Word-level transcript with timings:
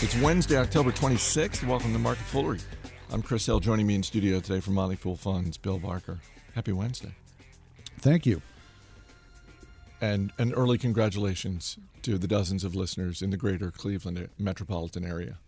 It's 0.00 0.14
Wednesday, 0.20 0.56
October 0.56 0.92
26th. 0.92 1.66
Welcome 1.66 1.92
to 1.92 1.98
Market 1.98 2.22
Foolery. 2.26 2.60
I'm 3.10 3.20
Chris 3.20 3.44
Hill. 3.44 3.58
Joining 3.58 3.84
me 3.84 3.96
in 3.96 4.04
studio 4.04 4.38
today 4.38 4.60
from 4.60 4.74
Motley 4.74 4.94
Fool 4.94 5.16
Funds, 5.16 5.56
Bill 5.56 5.80
Barker. 5.80 6.20
Happy 6.54 6.70
Wednesday. 6.70 7.16
Thank 7.98 8.24
you. 8.24 8.40
And 10.00 10.32
an 10.38 10.54
early 10.54 10.78
congratulations 10.78 11.78
to 12.02 12.16
the 12.16 12.28
dozens 12.28 12.62
of 12.62 12.76
listeners 12.76 13.22
in 13.22 13.30
the 13.30 13.36
greater 13.36 13.72
Cleveland 13.72 14.28
metropolitan 14.38 15.04
area. 15.04 15.40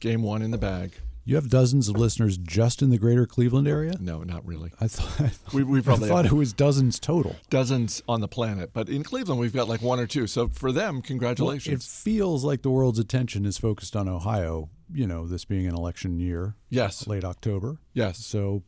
Game 0.00 0.24
one 0.24 0.42
in 0.42 0.50
the 0.50 0.58
bag. 0.58 0.90
You 1.28 1.34
have 1.34 1.50
dozens 1.50 1.90
of 1.90 1.96
listeners 1.98 2.38
just 2.38 2.80
in 2.80 2.88
the 2.88 2.96
greater 2.96 3.26
Cleveland 3.26 3.68
area? 3.68 3.92
No, 4.00 4.22
not 4.22 4.46
really. 4.46 4.72
I 4.80 4.88
thought, 4.88 5.20
I 5.20 5.28
thought, 5.28 5.52
We, 5.52 5.62
we 5.62 5.82
probably 5.82 6.08
thought 6.08 6.24
it 6.24 6.32
was 6.32 6.54
dozens 6.54 6.98
total. 6.98 7.36
dozens 7.50 8.02
on 8.08 8.22
the 8.22 8.28
planet, 8.28 8.70
but 8.72 8.88
in 8.88 9.02
Cleveland 9.02 9.38
we've 9.38 9.52
got 9.52 9.68
like 9.68 9.82
one 9.82 10.00
or 10.00 10.06
two. 10.06 10.26
So 10.26 10.48
for 10.48 10.72
them, 10.72 11.02
Well, 11.06 11.50
it 11.50 11.82
feels 11.82 12.44
like 12.44 12.62
the 12.62 12.70
world's 12.70 12.98
attention 12.98 13.44
is 13.44 13.58
focused 13.58 13.94
on 13.94 14.08
Ohio, 14.08 14.70
you 14.90 15.06
know, 15.06 15.26
this 15.26 15.44
being 15.44 15.66
an 15.66 15.74
election 15.74 16.18
year, 16.18 16.54
yes, 16.70 17.06
late 17.06 17.24
October. 17.24 17.76
yes. 17.92 18.24
So 18.24 18.62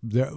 there, 0.00 0.30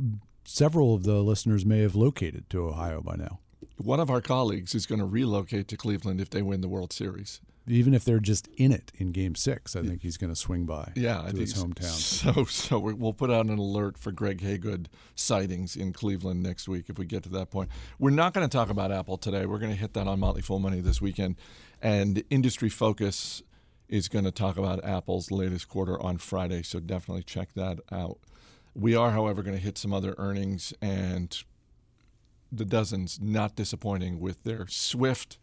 several 0.46 0.96
of 0.96 1.04
the 1.04 1.22
listeners 1.22 1.64
may 1.64 1.82
have 1.82 1.94
located 1.96 2.50
to 2.50 2.68
Ohio 2.68 3.02
by 3.02 3.18
now, 3.18 3.38
One 3.78 4.00
of 4.00 4.10
our 4.10 4.22
colleagues 4.22 4.74
is 4.74 4.88
going 4.88 4.98
to 5.00 5.06
relocate 5.06 5.68
to 5.68 5.78
Cleveland 5.78 6.22
if 6.22 6.32
they 6.32 6.42
win 6.42 6.62
the 6.62 6.70
World 6.70 6.92
Series. 6.92 7.40
Even 7.68 7.94
if 7.94 8.06
they're 8.06 8.20
just 8.20 8.48
in 8.58 8.72
it 8.72 8.92
in 8.96 9.12
game 9.12 9.36
six. 9.36 9.76
I 9.76 9.82
think 9.82 10.02
he's 10.02 10.18
going 10.18 10.32
to 10.32 10.36
swing 10.36 10.66
by 10.66 10.92
Yeah, 10.96 11.22
to 11.30 11.36
his 11.38 11.54
hometown. 11.54 11.84
So, 11.84 12.46
so 12.46 12.80
we- 12.80 12.94
we'll 12.94 13.14
put 13.14 13.30
out 13.30 13.46
an 13.48 13.58
alert 13.58 13.98
for 13.98 14.12
Greg 14.12 14.42
Haygood 14.42 14.86
sightings 15.16 15.76
in 15.76 15.92
Cleveland 15.94 16.42
next 16.42 16.68
week 16.68 16.86
if 16.90 16.98
we 16.98 17.06
get 17.06 17.24
to 17.24 17.30
that 17.30 17.52
point. 17.52 17.70
We're 18.00 18.10
not 18.12 18.34
going 18.34 18.48
to 18.48 18.52
talk 18.58 18.70
about 18.70 18.92
Apple 18.92 19.18
today. 19.18 19.46
We're 19.46 19.60
going 19.60 19.72
to 19.74 19.78
hit 19.78 19.94
that 19.94 20.08
on 20.08 20.20
Motley 20.20 20.42
Fool 20.42 20.60
Money 20.60 20.80
this 20.80 21.02
weekend, 21.02 21.36
and 21.82 22.24
Industry 22.30 22.70
Focus 22.70 23.44
is 23.90 24.08
going 24.08 24.26
to 24.26 24.32
talk 24.32 24.58
about 24.58 24.84
Apple's 24.84 25.32
latest 25.32 25.68
quarter 25.70 26.02
on 26.02 26.18
Friday. 26.18 26.64
So 26.64 26.80
definitely 26.80 27.24
check 27.24 27.54
that 27.56 27.80
out. 27.92 28.18
We 28.76 28.96
are, 28.96 29.12
however, 29.12 29.42
going 29.44 29.56
to 29.58 29.64
hit 29.64 29.78
some 29.78 29.94
other 29.94 30.14
earnings 30.18 30.74
and 30.82 31.36
the 32.52 32.66
dozens 32.66 33.20
not 33.22 33.56
disappointing 33.56 34.20
with 34.20 34.44
their 34.44 34.68
swift 34.68 35.38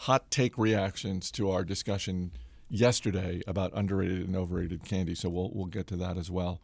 hot 0.00 0.30
take 0.30 0.56
reactions 0.56 1.30
to 1.30 1.50
our 1.50 1.62
discussion 1.62 2.32
yesterday 2.70 3.42
about 3.46 3.70
underrated 3.74 4.26
and 4.26 4.34
overrated 4.34 4.82
candy. 4.82 5.14
So 5.14 5.28
we'll 5.28 5.50
we'll 5.52 5.66
get 5.66 5.86
to 5.88 5.96
that 5.96 6.16
as 6.16 6.30
well. 6.30 6.60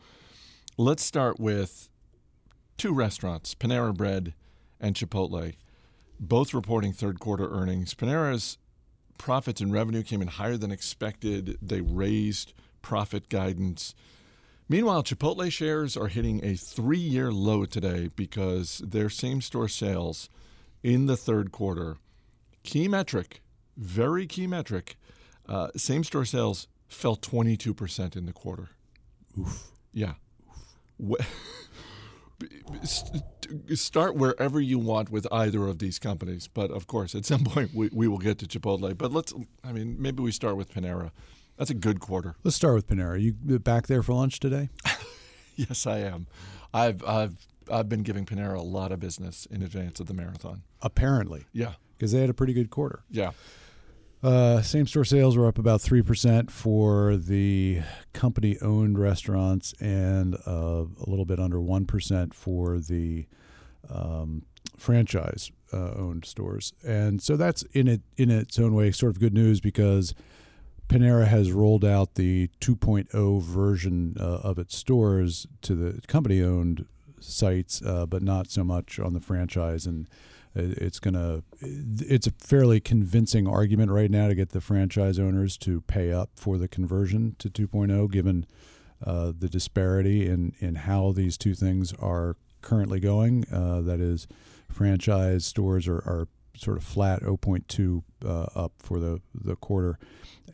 Let's 0.78 1.04
start 1.04 1.38
with 1.38 1.90
two 2.78 2.94
restaurants, 2.94 3.54
Panera 3.54 3.94
Bread 3.94 4.32
and 4.80 4.94
Chipotle, 4.94 5.54
both 6.18 6.54
reporting 6.54 6.94
third 6.94 7.20
quarter 7.20 7.50
earnings. 7.50 7.94
Panera's 7.94 8.56
profits 9.18 9.60
and 9.60 9.70
revenue 9.70 10.02
came 10.02 10.22
in 10.22 10.28
higher 10.28 10.56
than 10.56 10.72
expected. 10.72 11.58
They 11.60 11.82
raised 11.82 12.54
profit 12.80 13.28
guidance. 13.28 13.94
Meanwhile, 14.66 15.02
Chipotle 15.02 15.52
shares 15.52 15.94
are 15.94 16.08
hitting 16.08 16.42
a 16.42 16.54
three 16.54 16.98
year 16.98 17.30
low 17.30 17.66
today 17.66 18.10
because 18.16 18.78
their 18.78 19.10
same 19.10 19.42
store 19.42 19.68
sales 19.68 20.30
in 20.82 21.04
the 21.04 21.16
third 21.16 21.52
quarter, 21.52 21.98
key 22.66 22.88
metric, 22.88 23.42
very 23.76 24.26
key 24.26 24.46
metric, 24.46 24.96
uh, 25.48 25.68
same 25.76 26.04
store 26.04 26.24
sales 26.26 26.68
fell 26.88 27.16
22% 27.16 28.16
in 28.16 28.26
the 28.26 28.32
quarter. 28.32 28.68
Oof. 29.38 29.70
Yeah. 29.92 30.14
St- 32.84 33.22
Start 33.74 34.16
wherever 34.16 34.60
you 34.60 34.78
want 34.78 35.08
with 35.10 35.26
either 35.32 35.66
of 35.68 35.78
these 35.78 35.98
companies, 36.00 36.48
but 36.48 36.70
of 36.72 36.86
course, 36.88 37.14
at 37.14 37.24
some 37.24 37.44
point 37.44 37.72
we, 37.72 37.88
we 37.92 38.08
will 38.08 38.18
get 38.18 38.38
to 38.40 38.46
Chipotle. 38.46 38.96
But 38.98 39.12
let's, 39.12 39.32
I 39.62 39.70
mean, 39.72 39.96
maybe 40.00 40.20
we 40.22 40.32
start 40.32 40.56
with 40.56 40.72
Panera. 40.74 41.12
That's 41.56 41.70
a 41.70 41.74
good 41.74 42.00
quarter. 42.00 42.34
Let's 42.42 42.56
start 42.56 42.74
with 42.74 42.88
Panera. 42.88 43.20
You 43.20 43.32
back 43.60 43.86
there 43.86 44.02
for 44.02 44.12
lunch 44.14 44.40
today? 44.40 44.68
Yes, 45.58 45.86
I 45.86 46.00
am. 46.00 46.26
I've 46.74 47.02
I've 47.06 47.34
I've 47.72 47.88
been 47.88 48.02
giving 48.02 48.26
Panera 48.26 48.58
a 48.58 48.62
lot 48.62 48.92
of 48.92 49.00
business 49.00 49.46
in 49.46 49.62
advance 49.62 50.00
of 50.00 50.06
the 50.06 50.12
marathon. 50.12 50.64
Apparently, 50.82 51.46
Yeah, 51.54 51.76
because 51.96 52.12
they 52.12 52.20
had 52.20 52.30
a 52.30 52.34
pretty 52.34 52.52
good 52.52 52.70
quarter. 52.70 53.04
yeah. 53.10 53.30
Uh, 54.22 54.62
same 54.62 54.86
store 54.86 55.04
sales 55.04 55.36
were 55.36 55.46
up 55.46 55.58
about 55.58 55.80
3% 55.80 56.50
for 56.50 57.16
the 57.16 57.80
company 58.12 58.58
owned 58.60 58.98
restaurants 58.98 59.72
and 59.78 60.34
uh, 60.46 60.84
a 60.84 61.06
little 61.06 61.26
bit 61.26 61.38
under 61.38 61.58
1% 61.58 62.34
for 62.34 62.78
the 62.80 63.26
um, 63.88 64.42
franchise 64.76 65.52
uh, 65.72 65.92
owned 65.92 66.24
stores. 66.24 66.72
And 66.84 67.22
so 67.22 67.36
that's 67.36 67.62
in 67.72 67.86
it 67.86 68.00
in 68.16 68.30
its 68.30 68.58
own 68.58 68.74
way 68.74 68.90
sort 68.90 69.10
of 69.10 69.20
good 69.20 69.34
news 69.34 69.60
because 69.60 70.14
Panera 70.88 71.26
has 71.26 71.52
rolled 71.52 71.84
out 71.84 72.14
the 72.14 72.48
2.0 72.60 73.42
version 73.42 74.16
uh, 74.18 74.24
of 74.42 74.58
its 74.58 74.76
stores 74.76 75.46
to 75.62 75.74
the 75.74 76.00
company 76.06 76.42
owned 76.42 76.86
sites, 77.20 77.82
uh, 77.82 78.06
but 78.06 78.22
not 78.22 78.50
so 78.50 78.64
much 78.64 78.98
on 78.98 79.12
the 79.12 79.20
franchise. 79.20 79.86
And 79.86 80.08
it's 80.56 80.98
to, 81.00 81.42
it's 81.60 82.26
a 82.26 82.32
fairly 82.32 82.80
convincing 82.80 83.46
argument 83.46 83.90
right 83.90 84.10
now 84.10 84.28
to 84.28 84.34
get 84.34 84.50
the 84.50 84.60
franchise 84.60 85.18
owners 85.18 85.56
to 85.58 85.82
pay 85.82 86.12
up 86.12 86.30
for 86.34 86.58
the 86.58 86.68
conversion 86.68 87.36
to 87.38 87.50
2.0, 87.50 88.10
given 88.10 88.46
uh, 89.04 89.32
the 89.38 89.48
disparity 89.48 90.26
in, 90.26 90.54
in 90.58 90.76
how 90.76 91.12
these 91.12 91.36
two 91.36 91.54
things 91.54 91.92
are 91.94 92.36
currently 92.62 93.00
going. 93.00 93.44
Uh, 93.52 93.80
that 93.82 94.00
is, 94.00 94.26
franchise 94.68 95.44
stores 95.44 95.86
are, 95.86 95.98
are 95.98 96.28
sort 96.56 96.76
of 96.76 96.84
flat 96.84 97.22
0.2 97.22 98.02
uh, 98.24 98.46
up 98.58 98.72
for 98.78 98.98
the, 98.98 99.20
the 99.34 99.56
quarter. 99.56 99.98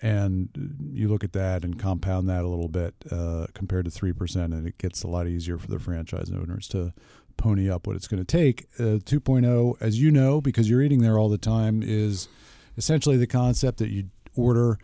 And 0.00 0.48
you 0.92 1.08
look 1.08 1.22
at 1.22 1.32
that 1.34 1.64
and 1.64 1.78
compound 1.78 2.28
that 2.28 2.44
a 2.44 2.48
little 2.48 2.68
bit 2.68 2.94
uh, 3.10 3.46
compared 3.54 3.84
to 3.84 3.90
3%, 3.90 4.36
and 4.36 4.66
it 4.66 4.78
gets 4.78 5.04
a 5.04 5.08
lot 5.08 5.28
easier 5.28 5.58
for 5.58 5.68
the 5.68 5.78
franchise 5.78 6.30
owners 6.32 6.66
to 6.68 6.92
pony 7.36 7.70
up 7.70 7.86
what 7.86 7.96
it's 7.96 8.08
going 8.08 8.24
to 8.24 8.24
take. 8.24 8.66
Uh, 8.78 8.98
2.0, 9.04 9.76
as 9.80 10.00
you 10.00 10.10
know, 10.10 10.40
because 10.40 10.68
you're 10.68 10.82
eating 10.82 11.00
there 11.02 11.18
all 11.18 11.28
the 11.28 11.38
time, 11.38 11.82
is 11.84 12.28
essentially 12.76 13.16
the 13.16 13.26
concept 13.26 13.78
that 13.78 13.90
you 13.90 14.04
order 14.36 14.78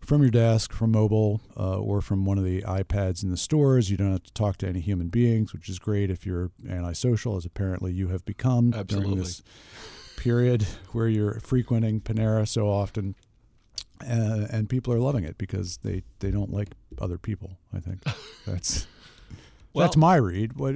from 0.00 0.20
your 0.20 0.30
desk, 0.30 0.72
from 0.72 0.90
mobile, 0.92 1.40
uh, 1.56 1.78
or 1.78 2.00
from 2.02 2.24
one 2.26 2.36
of 2.36 2.44
the 2.44 2.60
iPads 2.62 3.22
in 3.22 3.30
the 3.30 3.36
stores. 3.36 3.90
You 3.90 3.96
don't 3.96 4.12
have 4.12 4.22
to 4.24 4.32
talk 4.34 4.58
to 4.58 4.68
any 4.68 4.80
human 4.80 5.08
beings, 5.08 5.52
which 5.52 5.68
is 5.68 5.78
great 5.78 6.10
if 6.10 6.26
you're 6.26 6.50
antisocial, 6.68 7.36
as 7.36 7.44
apparently 7.46 7.92
you 7.92 8.08
have 8.08 8.24
become 8.24 8.74
Absolutely. 8.74 9.10
during 9.10 9.18
this 9.22 9.42
period 10.16 10.62
where 10.92 11.08
you're 11.08 11.40
frequenting 11.40 12.00
Panera 12.00 12.46
so 12.46 12.68
often. 12.68 13.14
Uh, 14.02 14.46
and 14.50 14.68
people 14.68 14.92
are 14.92 14.98
loving 14.98 15.24
it 15.24 15.38
because 15.38 15.78
they, 15.78 16.02
they 16.18 16.30
don't 16.30 16.52
like 16.52 16.68
other 17.00 17.16
people. 17.16 17.56
I 17.72 17.80
think 17.80 18.02
that's 18.46 18.86
Well- 19.72 19.86
that's 19.86 19.96
my 19.96 20.16
read. 20.16 20.54
What 20.58 20.74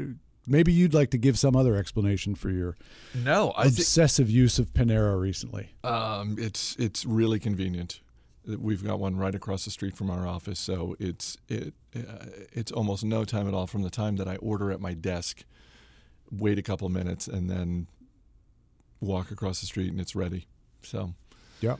maybe 0.48 0.72
you'd 0.72 0.94
like 0.94 1.10
to 1.10 1.19
give 1.19 1.38
some 1.38 1.54
other 1.54 1.76
explanation 1.76 2.34
for 2.34 2.50
your 2.50 2.76
No, 3.14 3.50
obsessive 3.56 4.31
use 4.31 4.59
of 4.59 4.72
Panera 4.72 5.19
recently. 5.20 5.70
um, 5.84 6.36
it's 6.38 6.75
it's 6.76 7.04
really 7.04 7.38
convenient. 7.38 8.00
We've 8.47 8.82
got 8.82 8.98
one 8.98 9.16
right 9.16 9.34
across 9.34 9.64
the 9.66 9.70
street 9.70 9.94
from 9.97 10.08
our 10.10 10.26
office, 10.26 10.58
so 10.58 10.97
it's 10.98 11.37
it 11.48 11.75
uh, 11.94 12.26
it's 12.53 12.72
almost 12.72 13.04
no 13.04 13.25
time 13.25 13.47
at 13.47 13.54
all 13.54 13.66
from 13.66 13.82
the 13.82 13.91
time 13.91 14.16
that 14.16 14.26
I 14.26 14.37
order 14.37 14.72
at 14.72 14.81
my 14.81 14.94
desk, 14.94 15.44
wait 16.31 16.58
a 16.58 16.62
couple 16.62 16.88
minutes, 16.88 17.28
and 17.28 17.50
then 17.50 17.88
walk 19.00 19.31
across 19.31 19.60
the 19.60 19.66
street 19.66 19.91
and 19.92 20.00
it's 20.00 20.16
ready. 20.16 20.47
So 20.82 21.12
Yeah, 21.60 21.76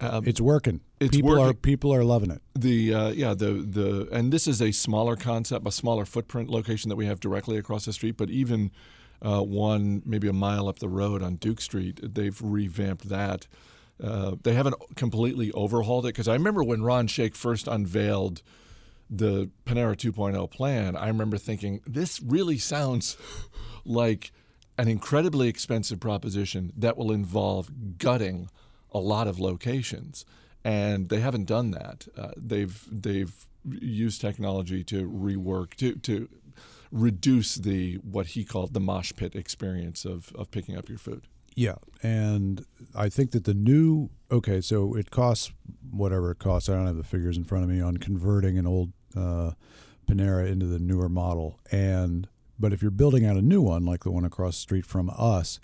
um, 0.00 0.26
it's 0.26 0.40
working. 0.40 0.80
it's 0.98 1.14
people 1.14 1.38
are 1.38 1.52
people 1.52 1.94
are 1.94 2.04
loving 2.04 2.30
it. 2.30 2.40
The 2.54 2.94
uh, 2.94 3.08
yeah 3.10 3.34
the 3.34 3.52
the 3.52 4.08
and 4.12 4.32
this 4.32 4.46
is 4.46 4.62
a 4.62 4.72
smaller 4.72 5.16
concept, 5.16 5.66
a 5.66 5.72
smaller 5.72 6.04
footprint 6.04 6.48
location 6.48 6.88
that 6.88 6.96
we 6.96 7.06
have 7.06 7.20
directly 7.20 7.58
across 7.58 7.84
the 7.84 7.92
street. 7.92 8.16
But 8.16 8.30
even 8.30 8.70
uh, 9.22 9.42
one 9.42 10.02
maybe 10.06 10.28
a 10.28 10.32
mile 10.32 10.68
up 10.68 10.78
the 10.78 10.88
road 10.88 11.22
on 11.22 11.36
Duke 11.36 11.60
Street, 11.60 12.00
they've 12.02 12.38
revamped 12.40 13.08
that. 13.08 13.46
Uh, 14.02 14.36
they 14.42 14.54
haven't 14.54 14.76
completely 14.96 15.52
overhauled 15.52 16.06
it 16.06 16.08
because 16.08 16.28
I 16.28 16.32
remember 16.32 16.64
when 16.64 16.82
Ron 16.82 17.06
Shaich 17.06 17.36
first 17.36 17.68
unveiled 17.68 18.42
the 19.10 19.50
Panera 19.66 19.94
2.0 19.94 20.50
plan. 20.50 20.96
I 20.96 21.08
remember 21.08 21.36
thinking 21.36 21.80
this 21.86 22.22
really 22.22 22.56
sounds 22.56 23.18
like 23.84 24.32
an 24.78 24.88
incredibly 24.88 25.48
expensive 25.48 26.00
proposition 26.00 26.72
that 26.76 26.96
will 26.96 27.12
involve 27.12 27.98
gutting 27.98 28.48
a 28.92 28.98
lot 28.98 29.26
of 29.26 29.38
locations, 29.38 30.24
and 30.64 31.08
they 31.08 31.20
haven't 31.20 31.46
done 31.46 31.70
that. 31.72 32.08
Uh, 32.16 32.30
they've 32.36 32.86
they've 32.90 33.46
used 33.68 34.20
technology 34.20 34.82
to 34.84 35.08
rework 35.08 35.74
to 35.74 35.94
to 35.96 36.28
reduce 36.92 37.54
the 37.54 37.94
what 37.96 38.28
he 38.28 38.44
called 38.44 38.74
the 38.74 38.80
mosh 38.80 39.12
pit 39.14 39.34
experience 39.34 40.04
of 40.04 40.32
of 40.34 40.50
picking 40.50 40.76
up 40.76 40.88
your 40.88 40.98
food. 40.98 41.22
Yeah, 41.56 41.76
and 42.02 42.64
I 42.94 43.08
think 43.08 43.32
that 43.32 43.44
the 43.44 43.54
new 43.54 44.10
okay, 44.30 44.60
so 44.60 44.94
it 44.94 45.10
costs 45.10 45.52
whatever 45.90 46.30
it 46.30 46.38
costs. 46.38 46.68
I 46.68 46.74
don't 46.74 46.86
have 46.86 46.96
the 46.96 47.04
figures 47.04 47.36
in 47.36 47.44
front 47.44 47.64
of 47.64 47.70
me 47.70 47.80
on 47.80 47.96
converting 47.96 48.56
an 48.58 48.66
old 48.66 48.92
uh, 49.16 49.52
Panera 50.06 50.48
into 50.48 50.66
the 50.66 50.78
newer 50.78 51.08
model, 51.08 51.58
and 51.70 52.28
but 52.58 52.72
if 52.72 52.82
you're 52.82 52.90
building 52.90 53.24
out 53.24 53.36
a 53.36 53.42
new 53.42 53.60
one 53.60 53.84
like 53.84 54.04
the 54.04 54.10
one 54.10 54.24
across 54.24 54.54
the 54.56 54.60
street 54.60 54.86
from 54.86 55.10
us, 55.16 55.60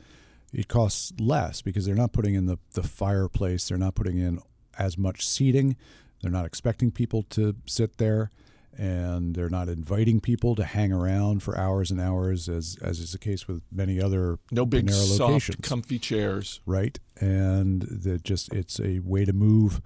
it 0.57 0.69
costs 0.69 1.13
less 1.21 1.61
because 1.61 1.85
they're 1.85 1.95
not 1.95 2.13
putting 2.13 2.35
in 2.35 2.47
the 2.47 2.59
the 2.73 2.83
fireplace. 2.83 3.69
They're 3.69 3.79
not 3.79 3.95
putting 3.95 4.19
in 4.19 4.41
as 4.79 4.97
much 4.97 5.27
seating. 5.27 5.77
They're 6.23 6.33
not 6.33 6.47
expecting 6.47 6.91
people 6.91 7.23
to 7.31 7.55
sit 7.67 7.99
there, 7.99 8.31
and 8.77 9.35
they're 9.35 9.51
not 9.51 9.69
inviting 9.69 10.19
people 10.21 10.55
to 10.57 10.65
hang 10.65 10.93
around 10.93 11.43
for 11.43 11.59
hours 11.59 11.91
and 11.91 12.01
hours, 12.01 12.49
as 12.49 12.79
as 12.81 12.99
is 13.01 13.13
the 13.13 13.19
case 13.19 13.47
with 13.47 13.61
many 13.71 14.01
other 14.01 14.39
No 14.51 14.65
big 14.65 14.87
Panera 14.87 15.05
soft, 15.17 15.21
locations. 15.21 15.69
comfy 15.69 15.99
chairs. 15.99 16.61
right? 16.65 16.99
And 17.21 17.83
that 17.83 18.25
just 18.25 18.53
it's 18.53 18.81
a 18.81 19.01
way 19.01 19.25
to 19.27 19.33
move 19.35 19.81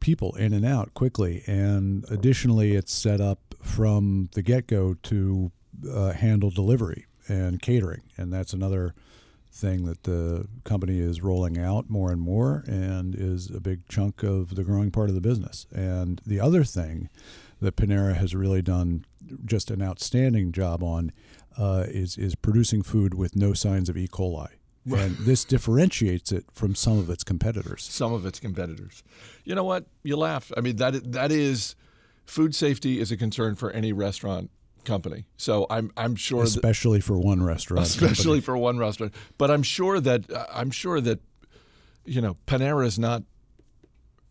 people 0.00 0.34
in 0.36 0.52
and 0.52 0.64
out 0.64 0.92
quickly. 0.94 1.44
And 1.46 2.04
additionally, 2.10 2.74
it's 2.74 2.92
set 2.92 3.20
up 3.20 3.54
from 3.62 4.28
the 4.34 4.42
get 4.42 4.66
go 4.66 4.94
to 5.04 5.52
uh, 5.88 6.12
handle 6.12 6.50
delivery 6.50 7.06
and 7.28 7.62
catering, 7.62 8.02
and 8.16 8.32
that's 8.32 8.52
another 8.52 8.94
thing 9.52 9.84
that 9.84 10.04
the 10.04 10.46
company 10.64 11.00
is 11.00 11.22
rolling 11.22 11.58
out 11.58 11.90
more 11.90 12.10
and 12.10 12.20
more 12.20 12.64
and 12.66 13.14
is 13.14 13.50
a 13.50 13.60
big 13.60 13.86
chunk 13.88 14.22
of 14.22 14.54
the 14.54 14.64
growing 14.64 14.90
part 14.90 15.08
of 15.08 15.14
the 15.14 15.20
business. 15.20 15.66
And 15.72 16.20
the 16.26 16.40
other 16.40 16.64
thing 16.64 17.08
that 17.60 17.76
Panera 17.76 18.14
has 18.14 18.34
really 18.34 18.62
done 18.62 19.04
just 19.44 19.70
an 19.70 19.82
outstanding 19.82 20.52
job 20.52 20.82
on 20.82 21.12
uh, 21.58 21.84
is 21.88 22.16
is 22.16 22.34
producing 22.34 22.82
food 22.82 23.14
with 23.14 23.36
no 23.36 23.52
signs 23.52 23.88
of 23.88 23.96
E. 23.96 24.08
coli. 24.08 24.48
And 24.90 25.16
this 25.18 25.44
differentiates 25.44 26.32
it 26.32 26.46
from 26.52 26.74
some 26.74 26.98
of 26.98 27.10
its 27.10 27.22
competitors. 27.22 27.84
Some 27.84 28.12
of 28.12 28.24
its 28.24 28.40
competitors. 28.40 29.04
You 29.44 29.54
know 29.54 29.62
what? 29.62 29.84
You 30.02 30.16
laugh. 30.16 30.50
I 30.56 30.60
mean 30.62 30.76
that 30.76 31.12
that 31.12 31.30
is 31.30 31.76
food 32.24 32.54
safety 32.54 32.98
is 32.98 33.12
a 33.12 33.16
concern 33.16 33.56
for 33.56 33.70
any 33.70 33.92
restaurant 33.92 34.50
company. 34.84 35.26
So 35.36 35.66
I'm 35.70 35.90
I'm 35.96 36.16
sure 36.16 36.42
that 36.42 36.48
especially 36.48 37.00
for 37.00 37.18
one 37.18 37.42
restaurant. 37.42 37.86
especially 37.86 38.40
for 38.40 38.56
one 38.56 38.78
restaurant. 38.78 39.14
But 39.38 39.50
I'm 39.50 39.62
sure 39.62 40.00
that 40.00 40.30
uh, 40.30 40.46
I'm 40.52 40.70
sure 40.70 41.00
that 41.00 41.20
you 42.04 42.20
know 42.20 42.36
Panera 42.46 42.86
is 42.86 42.98
not, 42.98 43.22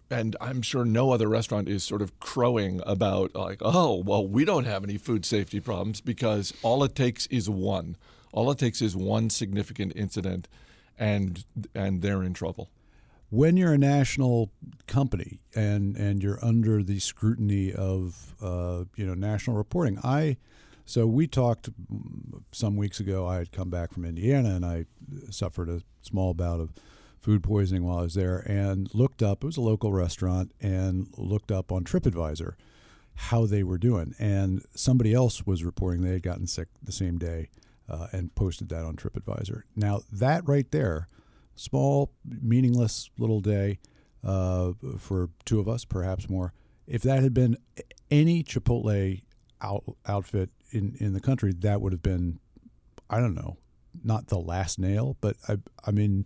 and 0.10 0.36
I'm 0.42 0.62
sure 0.62 0.86
no 0.86 1.12
other 1.12 1.28
restaurant 1.28 1.69
is 1.69 1.84
sort 1.84 2.01
of 2.01 2.19
crowing 2.19 2.81
about 2.86 3.36
like, 3.36 3.60
oh 3.62 4.04
well, 4.06 4.28
we 4.28 4.46
don't 4.46 4.66
have 4.66 4.84
any 4.84 4.98
food 4.98 5.25
safety 5.25 5.60
problems 5.60 6.01
because 6.01 6.54
all 6.62 6.84
it 6.84 6.96
takes 6.96 7.25
is 7.28 7.50
one. 7.50 7.96
All 8.31 8.51
it 8.51 8.60
takes 8.60 8.81
is 8.81 8.96
one 8.96 9.30
significant 9.30 9.94
incident, 9.96 10.48
and 10.98 11.44
and 11.74 12.01
they're 12.01 12.24
in 12.24 12.34
trouble. 12.34 12.69
When 13.29 13.57
you're 13.57 13.73
a 13.73 13.77
national 13.77 14.51
company 14.87 15.39
and 15.55 15.95
and 15.95 16.23
you're 16.23 16.43
under 16.43 16.83
the 16.83 16.99
scrutiny 16.99 17.73
of 17.73 18.35
uh, 18.41 18.85
you 18.95 19.05
know 19.05 19.13
national 19.13 19.55
reporting, 19.55 19.99
I 20.03 20.37
so 20.85 21.05
we 21.05 21.27
talked 21.27 21.69
mm, 21.71 22.41
some 22.51 22.75
weeks 22.75 22.99
ago. 22.99 23.27
I 23.27 23.37
had 23.37 23.51
come 23.51 23.69
back 23.69 23.93
from 23.93 24.05
Indiana 24.05 24.49
and 24.49 24.65
I 24.65 24.85
suffered 25.29 25.69
a 25.69 25.83
small 26.01 26.33
bout 26.33 26.59
of 26.59 26.71
food 27.19 27.43
poisoning 27.43 27.83
while 27.83 27.99
I 27.99 28.03
was 28.03 28.13
there, 28.13 28.39
and 28.39 28.89
looked 28.93 29.21
up. 29.21 29.43
It 29.43 29.47
was 29.47 29.57
a 29.57 29.61
local 29.61 29.91
restaurant, 29.91 30.53
and 30.61 31.07
looked 31.17 31.51
up 31.51 31.71
on 31.71 31.83
TripAdvisor 31.83 32.53
how 33.13 33.45
they 33.45 33.63
were 33.63 33.77
doing, 33.77 34.15
and 34.17 34.63
somebody 34.73 35.13
else 35.13 35.45
was 35.45 35.63
reporting 35.63 36.01
they 36.01 36.13
had 36.13 36.23
gotten 36.23 36.47
sick 36.47 36.69
the 36.81 36.91
same 36.91 37.17
day. 37.17 37.49
Uh, 37.91 38.05
and 38.11 38.35
posted 38.35 38.69
that 38.69 38.85
on 38.85 38.95
TripAdvisor. 38.95 39.63
Now, 39.75 40.01
that 40.11 40.47
right 40.47 40.69
there, 40.69 41.07
small, 41.59 42.11
meaningless 42.25 43.09
little 43.17 43.41
day 43.41 43.79
uh, 44.23 44.71
for 44.97 45.29
two 45.45 45.59
of 45.59 45.67
us, 45.67 45.85
perhaps 45.85 46.29
more. 46.29 46.53
If 46.88 47.01
that 47.03 47.21
had 47.21 47.33
been 47.33 47.57
any 48.09 48.44
Chipotle 48.44 49.21
out, 49.61 49.83
outfit 50.07 50.50
in, 50.71 50.95
in 51.00 51.13
the 51.13 51.19
country, 51.19 51.53
that 51.59 51.81
would 51.81 51.91
have 51.91 52.01
been, 52.01 52.39
I 53.09 53.19
don't 53.19 53.35
know, 53.35 53.57
not 54.03 54.27
the 54.27 54.39
last 54.39 54.79
nail, 54.79 55.17
but 55.21 55.35
I, 55.47 55.57
I 55.85 55.91
mean, 55.91 56.25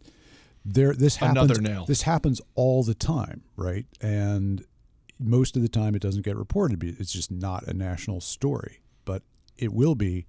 there 0.64 0.94
this 0.94 1.18
happens. 1.18 1.38
Another 1.38 1.62
nail. 1.62 1.86
This 1.86 2.04
happens 2.04 2.40
all 2.56 2.84
the 2.84 2.94
time, 2.94 3.44
right? 3.58 3.86
And 4.00 4.64
most 5.20 5.56
of 5.56 5.62
the 5.62 5.68
time, 5.70 5.96
it 5.96 6.02
doesn't 6.02 6.24
get 6.24 6.38
reported. 6.38 6.84
It's 6.84 7.12
just 7.12 7.32
not 7.32 7.64
a 7.68 7.74
national 7.74 8.22
story, 8.22 8.82
but 9.04 9.24
it 9.58 9.74
will 9.74 9.96
be 9.96 10.26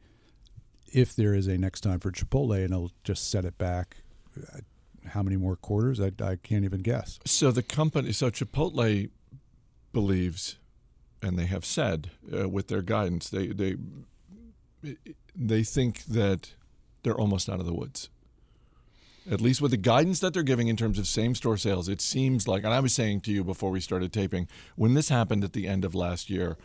if 0.92 1.14
there 1.14 1.34
is 1.34 1.46
a 1.46 1.58
next 1.58 1.82
time 1.82 2.00
for 2.00 2.10
Chipotle, 2.10 2.56
and 2.56 2.72
it'll 2.72 2.92
just 3.04 3.30
set 3.30 3.44
it 3.44 3.58
back. 3.58 3.98
How 5.08 5.22
many 5.22 5.36
more 5.36 5.56
quarters? 5.56 6.00
I, 6.00 6.12
I 6.22 6.36
can't 6.36 6.64
even 6.64 6.82
guess. 6.82 7.18
So 7.24 7.50
the 7.50 7.62
company, 7.62 8.12
so 8.12 8.30
Chipotle 8.30 9.10
believes, 9.92 10.56
and 11.22 11.38
they 11.38 11.46
have 11.46 11.64
said 11.64 12.10
uh, 12.32 12.48
with 12.48 12.68
their 12.68 12.82
guidance, 12.82 13.28
they 13.28 13.48
they 13.48 13.76
they 15.34 15.62
think 15.62 16.04
that 16.04 16.54
they're 17.02 17.18
almost 17.18 17.48
out 17.48 17.60
of 17.60 17.66
the 17.66 17.74
woods. 17.74 18.08
At 19.30 19.40
least 19.40 19.62
with 19.62 19.70
the 19.70 19.78
guidance 19.78 20.20
that 20.20 20.34
they're 20.34 20.42
giving 20.42 20.68
in 20.68 20.76
terms 20.76 20.98
of 20.98 21.06
same 21.06 21.34
store 21.34 21.56
sales, 21.56 21.88
it 21.88 22.02
seems 22.02 22.46
like, 22.46 22.62
and 22.62 22.74
I 22.74 22.80
was 22.80 22.92
saying 22.92 23.22
to 23.22 23.32
you 23.32 23.42
before 23.42 23.70
we 23.70 23.80
started 23.80 24.12
taping, 24.12 24.48
when 24.76 24.92
this 24.92 25.08
happened 25.08 25.44
at 25.44 25.54
the 25.54 25.66
end 25.66 25.82
of 25.84 25.94
last 25.94 26.28
year, 26.28 26.58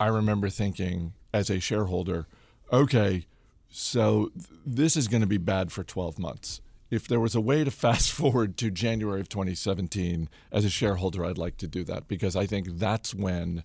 I 0.00 0.08
remember 0.08 0.50
thinking 0.50 1.12
as 1.32 1.48
a 1.48 1.60
shareholder, 1.60 2.26
okay, 2.72 3.26
so 3.68 4.32
th- 4.34 4.46
this 4.64 4.96
is 4.96 5.06
going 5.06 5.20
to 5.20 5.28
be 5.28 5.38
bad 5.38 5.70
for 5.70 5.84
12 5.84 6.18
months. 6.18 6.60
If 6.90 7.08
there 7.08 7.20
was 7.20 7.34
a 7.34 7.40
way 7.40 7.64
to 7.64 7.70
fast 7.70 8.12
forward 8.12 8.56
to 8.58 8.70
January 8.70 9.20
of 9.20 9.28
2017, 9.28 10.28
as 10.52 10.64
a 10.64 10.70
shareholder, 10.70 11.24
I'd 11.24 11.38
like 11.38 11.56
to 11.58 11.68
do 11.68 11.84
that 11.84 12.08
because 12.08 12.36
I 12.36 12.46
think 12.46 12.78
that's 12.78 13.14
when 13.14 13.64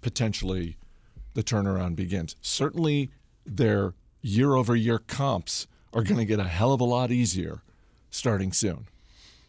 potentially 0.00 0.76
the 1.34 1.42
turnaround 1.42 1.96
begins. 1.96 2.36
Certainly, 2.40 3.10
their 3.44 3.94
year 4.22 4.54
over 4.54 4.74
year 4.74 4.98
comps 4.98 5.66
are 5.92 6.02
going 6.02 6.18
to 6.18 6.24
get 6.24 6.40
a 6.40 6.44
hell 6.44 6.72
of 6.72 6.80
a 6.80 6.84
lot 6.84 7.10
easier 7.10 7.62
starting 8.10 8.52
soon. 8.52 8.86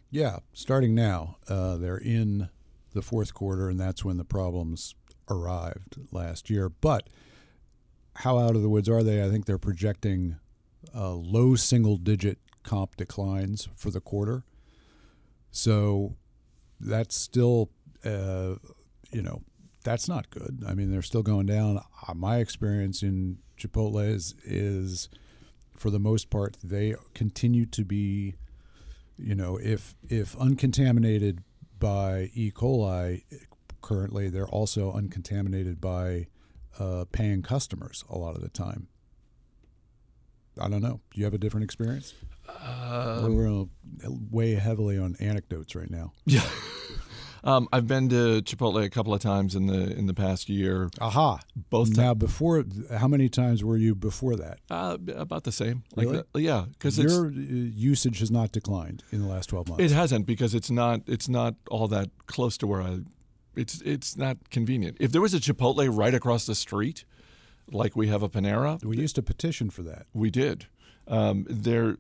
Yeah, 0.09 0.39
starting 0.53 0.95
now, 0.95 1.37
uh, 1.47 1.77
they're 1.77 1.97
in 1.97 2.49
the 2.93 3.01
fourth 3.01 3.33
quarter, 3.33 3.69
and 3.69 3.79
that's 3.79 4.05
when 4.05 4.17
the 4.17 4.25
problems 4.25 4.95
arrived 5.29 5.97
last 6.11 6.49
year. 6.49 6.69
But 6.69 7.09
how 8.17 8.37
out 8.39 8.55
of 8.55 8.61
the 8.61 8.69
woods 8.69 8.89
are 8.89 9.03
they? 9.03 9.23
I 9.23 9.29
think 9.29 9.45
they're 9.45 9.57
projecting 9.57 10.37
uh, 10.93 11.11
low 11.11 11.55
single 11.55 11.97
digit 11.97 12.39
comp 12.65 12.97
declines 12.97 13.69
for 13.75 13.91
the 13.91 14.01
quarter. 14.01 14.44
So 15.51 16.15
that's 16.79 17.15
still, 17.15 17.69
uh, 18.03 18.56
you 19.12 19.21
know, 19.21 19.44
that's 19.83 20.09
not 20.09 20.29
good. 20.29 20.63
I 20.67 20.73
mean, 20.73 20.91
they're 20.91 21.01
still 21.01 21.23
going 21.23 21.45
down. 21.45 21.79
Uh, 22.07 22.13
my 22.13 22.38
experience 22.38 23.03
in 23.03 23.38
Chipotle 23.57 24.06
is, 24.06 24.35
is 24.44 25.07
for 25.77 25.89
the 25.89 26.00
most 26.00 26.29
part, 26.29 26.57
they 26.62 26.95
continue 27.13 27.65
to 27.67 27.85
be 27.85 28.35
you 29.17 29.35
know, 29.35 29.57
if 29.57 29.95
if 30.07 30.35
uncontaminated 30.38 31.44
by 31.79 32.29
E. 32.33 32.51
coli 32.51 33.23
currently, 33.81 34.29
they're 34.29 34.47
also 34.47 34.91
uncontaminated 34.91 35.79
by 35.79 36.27
uh, 36.79 37.05
paying 37.12 37.41
customers 37.41 38.03
a 38.10 38.17
lot 38.17 38.36
of 38.36 38.41
the 38.41 38.50
time. 38.50 38.88
I 40.60 40.69
don't 40.69 40.81
know. 40.81 41.01
Do 41.13 41.19
you 41.19 41.25
have 41.25 41.34
a 41.34 41.38
different 41.38 41.63
experience? 41.63 42.13
Um, 42.63 43.35
We're 43.35 43.50
uh, 43.62 43.65
way 44.31 44.53
heavily 44.55 44.97
on 44.97 45.15
anecdotes 45.19 45.75
right 45.75 45.89
now. 45.89 46.13
Yeah. 46.25 46.41
Um, 47.43 47.67
I've 47.71 47.85
been 47.85 48.09
to 48.09 48.41
Chipotle 48.41 48.83
a 48.83 48.89
couple 48.89 49.13
of 49.13 49.21
times 49.21 49.53
in 49.53 49.67
the 49.67 49.95
in 49.95 50.07
the 50.07 50.15
past 50.15 50.50
year. 50.50 50.89
Aha! 51.00 51.38
Both 51.69 51.95
now, 51.95 52.15
before 52.15 52.65
how 52.89 53.07
many 53.07 53.29
times 53.29 53.63
were 53.63 53.77
you 53.77 53.93
before 53.93 54.35
that? 54.38 54.57
uh, 54.71 54.97
about 55.15 55.43
the 55.43 55.51
same. 55.51 55.83
Like 55.95 56.07
Really? 56.07 56.24
the- 56.33 56.41
yeah, 56.41 56.65
because 56.71 56.97
Your 56.97 57.27
uh, 57.27 57.29
usage 57.29 58.17
has 58.17 58.31
not 58.31 58.51
declined 58.51 59.03
in 59.12 59.21
the 59.21 59.27
last 59.27 59.50
twelve 59.50 59.67
months. 59.69 59.83
it 59.83 59.91
hasn't 59.91 60.25
because 60.25 60.55
it's 60.55 60.71
not 60.71 61.01
it's 61.05 61.29
not 61.29 61.53
all 61.69 61.88
that 61.89 62.09
close 62.25 62.57
to 62.57 62.65
where 62.65 62.81
I. 62.81 63.01
It's 63.55 63.79
it's 63.81 64.17
not 64.17 64.50
convenient. 64.50 64.97
If 65.00 65.12
there 65.12 65.21
was 65.21 65.35
a 65.35 65.39
Chipotle 65.39 65.88
right 65.95 66.15
across 66.15 66.47
the 66.47 66.55
street, 66.55 67.05
like 67.71 67.95
we 67.95 68.07
have 68.07 68.24
a 68.24 68.29
Panera, 68.29 68.83
we 68.83 68.97
used 68.97 69.13
to 69.17 69.21
petition 69.21 69.69
for 69.69 69.83
that. 69.83 70.07
we 70.13 70.31
did. 70.31 70.65
Um, 71.07 71.45
there, 71.50 71.97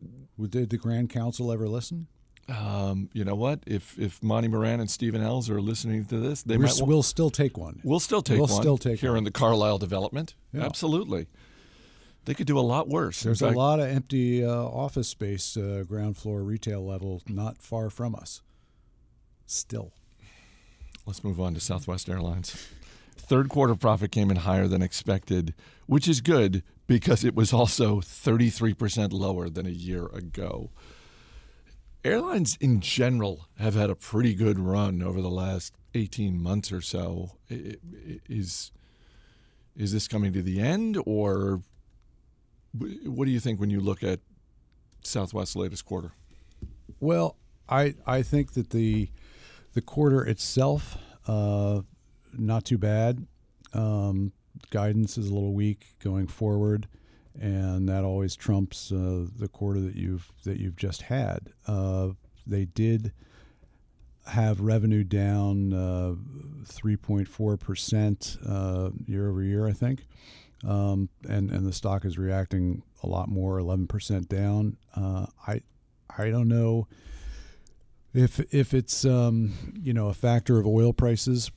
Did 0.49 0.69
the 0.69 0.77
Grand 0.77 1.09
Council 1.09 1.51
ever 1.51 1.67
listen? 1.67 2.07
um, 2.47 3.09
you 3.13 3.25
know 3.25 3.33
what? 3.35 3.61
If 3.65 3.97
if 3.97 4.21
Monty 4.21 4.47
Moran 4.47 4.79
and 4.79 4.89
Stephen 4.89 5.21
Ells 5.21 5.49
are 5.49 5.59
listening 5.59 6.05
to 6.05 6.17
this, 6.19 6.43
they 6.43 6.57
We're, 6.57 6.65
might. 6.65 6.81
we'll 6.81 7.01
still 7.03 7.31
take 7.31 7.57
one. 7.57 7.81
We'll 7.83 7.99
still 7.99 8.21
take 8.21 8.37
We'll 8.37 8.47
one. 8.47 8.61
still 8.61 8.77
take 8.77 8.99
here 8.99 9.11
one. 9.11 9.19
in 9.19 9.23
the 9.23 9.31
Carlyle 9.31 9.79
development. 9.79 10.35
Yeah. 10.53 10.63
Absolutely. 10.63 11.25
They 12.25 12.33
could 12.35 12.45
do 12.47 12.57
a 12.57 12.61
lot 12.61 12.87
worse. 12.87 13.21
There's 13.23 13.41
a 13.43 13.49
lot 13.51 13.79
of 13.79 13.87
empty 13.87 14.43
uh, 14.45 14.49
office 14.51 15.07
space, 15.07 15.55
uh, 15.57 15.83
ground 15.87 16.17
floor 16.17 16.41
retail 16.43 16.83
level, 16.85 17.21
not 17.27 17.61
far 17.61 17.89
from 17.91 18.15
us. 18.15 18.41
Still, 19.45 19.93
Let's 21.05 21.23
move 21.23 21.39
on 21.39 21.53
to 21.53 21.59
Southwest 21.59 22.09
Airlines. 22.09 22.67
Third 23.15 23.47
quarter 23.49 23.75
profit 23.75 24.11
came 24.11 24.31
in 24.31 24.37
higher 24.37 24.67
than 24.67 24.81
expected, 24.81 25.53
which 25.85 26.07
is 26.07 26.19
good 26.21 26.63
because 26.87 27.23
it 27.23 27.35
was 27.35 27.51
also 27.53 27.99
33% 27.99 29.11
lower 29.11 29.49
than 29.49 29.65
a 29.65 29.71
year 29.71 30.05
ago. 30.07 30.71
Airlines 32.03 32.57
in 32.61 32.81
general 32.81 33.47
have 33.57 33.73
had 33.73 33.89
a 33.89 33.95
pretty 33.95 34.35
good 34.35 34.59
run 34.59 35.01
over 35.01 35.21
the 35.21 35.29
last 35.29 35.73
18 35.95 36.41
months 36.41 36.71
or 36.71 36.81
so. 36.81 37.37
Is 37.49 38.71
is 39.75 39.91
this 39.91 40.07
coming 40.07 40.31
to 40.31 40.41
the 40.41 40.61
end 40.61 40.97
or 41.05 41.61
what 42.73 43.25
do 43.25 43.31
you 43.31 43.39
think 43.39 43.59
when 43.59 43.69
you 43.69 43.81
look 43.81 44.03
at 44.03 44.19
Southwest's 45.03 45.55
latest 45.55 45.85
quarter? 45.85 46.13
well, 46.99 47.37
I 47.67 47.95
I 48.05 48.21
think 48.21 48.53
that 48.53 48.69
the 48.69 49.09
the 49.73 49.81
quarter 49.81 50.25
itself 50.25 50.97
uh, 51.27 51.81
not 52.33 52.65
too 52.65 52.77
bad. 52.77 53.25
Um, 53.73 54.31
guidance 54.69 55.17
is 55.17 55.29
a 55.29 55.33
little 55.33 55.53
weak 55.53 55.95
going 55.99 56.27
forward, 56.27 56.87
and 57.39 57.87
that 57.89 58.03
always 58.03 58.35
trumps 58.35 58.91
uh, 58.91 59.25
the 59.37 59.47
quarter 59.47 59.79
that 59.81 59.95
you've 59.95 60.31
that 60.43 60.59
you've 60.59 60.75
just 60.75 61.03
had. 61.03 61.49
Uh, 61.67 62.09
they 62.47 62.65
did 62.65 63.11
have 64.27 64.59
revenue 64.59 65.03
down 65.03 65.71
uh, 65.73 66.15
3.4 66.65 67.59
percent 67.59 68.37
uh, 68.47 68.89
year 69.05 69.29
over 69.29 69.43
year, 69.43 69.67
I 69.67 69.73
think, 69.73 70.05
um, 70.67 71.09
and 71.27 71.51
and 71.51 71.65
the 71.65 71.73
stock 71.73 72.05
is 72.05 72.17
reacting 72.17 72.83
a 73.03 73.07
lot 73.07 73.29
more, 73.29 73.59
11 73.59 73.87
percent 73.87 74.29
down. 74.29 74.77
Uh, 74.95 75.27
I 75.47 75.61
I 76.17 76.29
don't 76.29 76.47
know 76.47 76.87
if 78.13 78.39
if 78.53 78.73
it's 78.73 79.05
um, 79.05 79.53
you 79.81 79.93
know 79.93 80.07
a 80.07 80.13
factor 80.13 80.59
of 80.59 80.65
oil 80.65 80.93
prices 80.93 81.51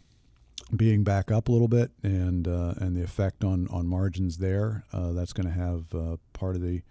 being 0.75 1.03
back 1.03 1.31
up 1.31 1.49
a 1.49 1.53
little 1.53 1.69
bit 1.69 1.91
and 2.03 2.47
uh, 2.47 2.75
and 2.79 2.97
the 2.97 3.03
effect 3.03 3.45
on 3.45 3.69
on 3.69 3.87
margins 3.87 4.39
there 4.39 4.85
uh, 4.93 5.13
that's 5.13 5.33
going 5.33 5.47
to 5.47 5.53
have 5.53 5.95
uh, 5.95 6.17
part 6.33 6.57
of 6.57 6.63
the 6.63 6.83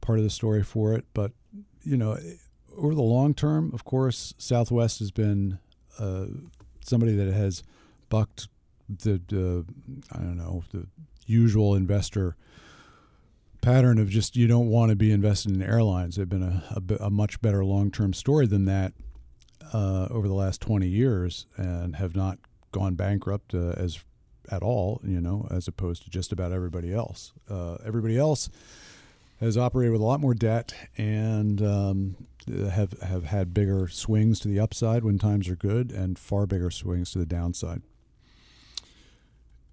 part 0.00 0.18
of 0.18 0.24
the 0.24 0.30
story 0.30 0.62
for 0.62 0.92
it. 0.94 1.04
But 1.14 1.32
you 1.82 1.96
know 1.96 2.18
over 2.76 2.94
the 2.94 3.02
long 3.02 3.34
term 3.34 3.70
of 3.72 3.84
course 3.84 4.34
Southwest 4.38 4.98
has 4.98 5.10
been 5.10 5.58
uh, 5.98 6.26
somebody 6.80 7.14
that 7.16 7.32
has 7.32 7.62
bucked 8.08 8.48
the, 8.88 9.20
the 9.28 9.64
I 10.12 10.18
don't 10.18 10.36
know 10.36 10.64
the 10.72 10.86
usual 11.26 11.74
investor 11.74 12.36
pattern 13.62 13.98
of 13.98 14.10
just 14.10 14.36
you 14.36 14.46
don't 14.46 14.68
want 14.68 14.90
to 14.90 14.96
be 14.96 15.10
invested 15.10 15.52
in 15.54 15.62
airlines. 15.62 16.16
They've 16.16 16.28
been 16.28 16.42
a, 16.42 16.62
a, 16.76 17.04
a 17.06 17.10
much 17.10 17.40
better 17.40 17.64
long-term 17.64 18.12
story 18.12 18.46
than 18.46 18.66
that 18.66 18.92
uh, 19.72 20.06
over 20.10 20.28
the 20.28 20.34
last 20.34 20.60
20 20.60 20.86
years 20.86 21.46
and 21.56 21.96
have 21.96 22.14
not 22.14 22.38
gone 22.74 22.94
bankrupt 22.94 23.54
uh, 23.54 23.72
as 23.76 24.00
at 24.50 24.62
all, 24.62 25.00
you 25.04 25.20
know, 25.20 25.46
as 25.50 25.68
opposed 25.68 26.02
to 26.04 26.10
just 26.10 26.32
about 26.32 26.52
everybody 26.52 26.92
else. 26.92 27.32
Uh, 27.48 27.76
everybody 27.86 28.18
else 28.18 28.50
has 29.40 29.56
operated 29.56 29.92
with 29.92 30.00
a 30.00 30.04
lot 30.04 30.20
more 30.20 30.34
debt 30.34 30.74
and 30.98 31.62
um, 31.62 32.16
have 32.70 32.92
have 33.00 33.24
had 33.24 33.54
bigger 33.54 33.88
swings 33.88 34.40
to 34.40 34.48
the 34.48 34.60
upside 34.60 35.04
when 35.04 35.18
times 35.18 35.48
are 35.48 35.56
good 35.56 35.90
and 35.92 36.18
far 36.18 36.46
bigger 36.46 36.70
swings 36.70 37.12
to 37.12 37.18
the 37.18 37.26
downside. 37.26 37.80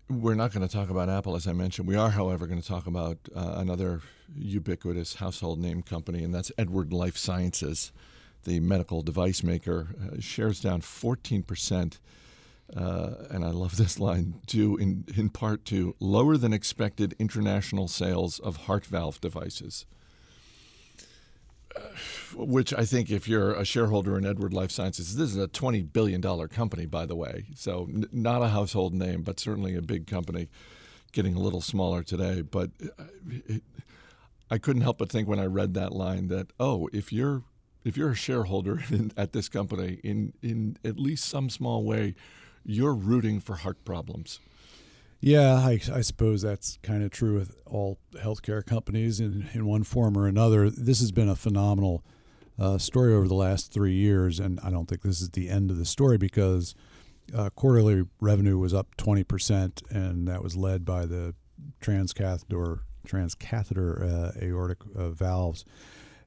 We're 0.10 0.36
not 0.36 0.53
going 0.53 0.67
to 0.67 0.74
talk 0.74 0.89
about 0.89 1.10
Apple, 1.10 1.36
as 1.36 1.48
I 1.48 1.53
mentioned. 1.53 1.88
We 1.88 1.96
are, 1.96 2.10
however, 2.10 2.46
going 2.46 2.62
to 2.62 2.67
talk 2.67 2.86
about 2.86 3.17
uh, 3.34 3.55
another 3.58 4.01
ubiquitous 4.38 5.15
household 5.15 5.58
name 5.60 5.81
company, 5.81 6.24
and 6.24 6.36
that's 6.36 6.51
Edward 6.58 6.91
Life 6.91 7.15
Sciences, 7.15 7.93
the 8.43 8.60
medical 8.60 9.03
device 9.03 9.41
maker. 9.41 9.88
Uh, 10.01 10.20
shares 10.20 10.60
down 10.60 10.81
14 10.81 11.43
percent 11.43 12.00
uh, 12.75 13.25
and 13.29 13.43
I 13.43 13.49
love 13.49 13.77
this 13.77 13.99
line, 13.99 14.35
due 14.45 14.77
in, 14.77 15.05
in 15.15 15.29
part 15.29 15.65
to 15.65 15.95
lower 15.99 16.37
than 16.37 16.53
expected 16.53 17.15
international 17.19 17.87
sales 17.87 18.39
of 18.39 18.57
heart 18.57 18.85
valve 18.85 19.19
devices. 19.21 19.85
Uh, 21.75 21.79
which 22.35 22.73
I 22.73 22.83
think, 22.83 23.09
if 23.09 23.27
you're 23.27 23.53
a 23.53 23.63
shareholder 23.63 24.17
in 24.17 24.25
Edward 24.25 24.53
Life 24.53 24.71
Sciences, 24.71 25.15
this 25.15 25.31
is 25.31 25.37
a 25.37 25.47
$20 25.47 25.91
billion 25.93 26.21
company, 26.49 26.85
by 26.85 27.05
the 27.05 27.15
way. 27.15 27.45
So, 27.55 27.87
n- 27.89 28.09
not 28.11 28.41
a 28.41 28.49
household 28.49 28.93
name, 28.93 29.21
but 29.21 29.39
certainly 29.39 29.75
a 29.75 29.81
big 29.81 30.05
company, 30.05 30.49
getting 31.13 31.35
a 31.35 31.39
little 31.39 31.61
smaller 31.61 32.03
today. 32.03 32.41
But 32.41 32.71
uh, 32.99 33.05
it, 33.47 33.63
I 34.49 34.57
couldn't 34.57 34.81
help 34.81 34.97
but 34.97 35.09
think 35.09 35.29
when 35.29 35.39
I 35.39 35.45
read 35.45 35.73
that 35.75 35.93
line 35.93 36.27
that, 36.27 36.51
oh, 36.59 36.89
if 36.91 37.13
you're 37.13 37.43
if 37.83 37.97
you're 37.97 38.11
a 38.11 38.15
shareholder 38.15 38.83
in, 38.89 39.11
at 39.15 39.31
this 39.31 39.49
company 39.49 39.99
in 40.03 40.33
in 40.41 40.77
at 40.83 40.99
least 40.99 41.25
some 41.25 41.49
small 41.49 41.83
way, 41.83 42.15
you're 42.65 42.94
rooting 42.94 43.39
for 43.39 43.56
heart 43.56 43.84
problems. 43.86 44.39
Yeah, 45.20 45.53
I, 45.53 45.80
I 45.94 46.01
suppose 46.01 46.41
that's 46.41 46.80
kind 46.82 47.03
of 47.03 47.12
true 47.12 47.38
with 47.38 47.56
all 47.68 48.00
healthcare 48.15 48.65
companies 48.65 49.20
in, 49.20 49.50
in 49.53 49.68
one 49.68 49.84
form 49.84 50.18
or 50.18 50.27
another. 50.27 50.70
This 50.70 51.00
has 51.00 51.12
been 51.12 51.30
a 51.30 51.36
phenomenal 51.36 52.03
uh, 52.60 52.80
story 52.80 53.13
over 53.13 53.27
the 53.27 53.36
last 53.36 53.72
three 53.72 53.94
years, 53.94 54.39
and 54.39 54.60
I 54.63 54.72
don't 54.72 54.88
think 54.88 55.03
this 55.03 55.22
is 55.22 55.30
the 55.30 55.50
end 55.50 55.70
of 55.70 55.77
the 55.77 55.86
story 55.86 56.18
because 56.18 56.74
uh, 57.36 57.51
quarterly 57.51 58.03
revenue 58.20 58.58
was 58.58 58.74
up 58.74 58.96
20%, 58.98 59.91
and 59.91 60.27
that 60.27 60.44
was 60.44 60.56
led 60.56 60.86
by 60.86 61.06
the 61.06 61.36
transcatheter, 61.82 62.80
transcatheter 63.08 64.01
uh, 64.03 64.32
aortic 64.41 64.80
uh, 64.96 65.10
valves, 65.10 65.65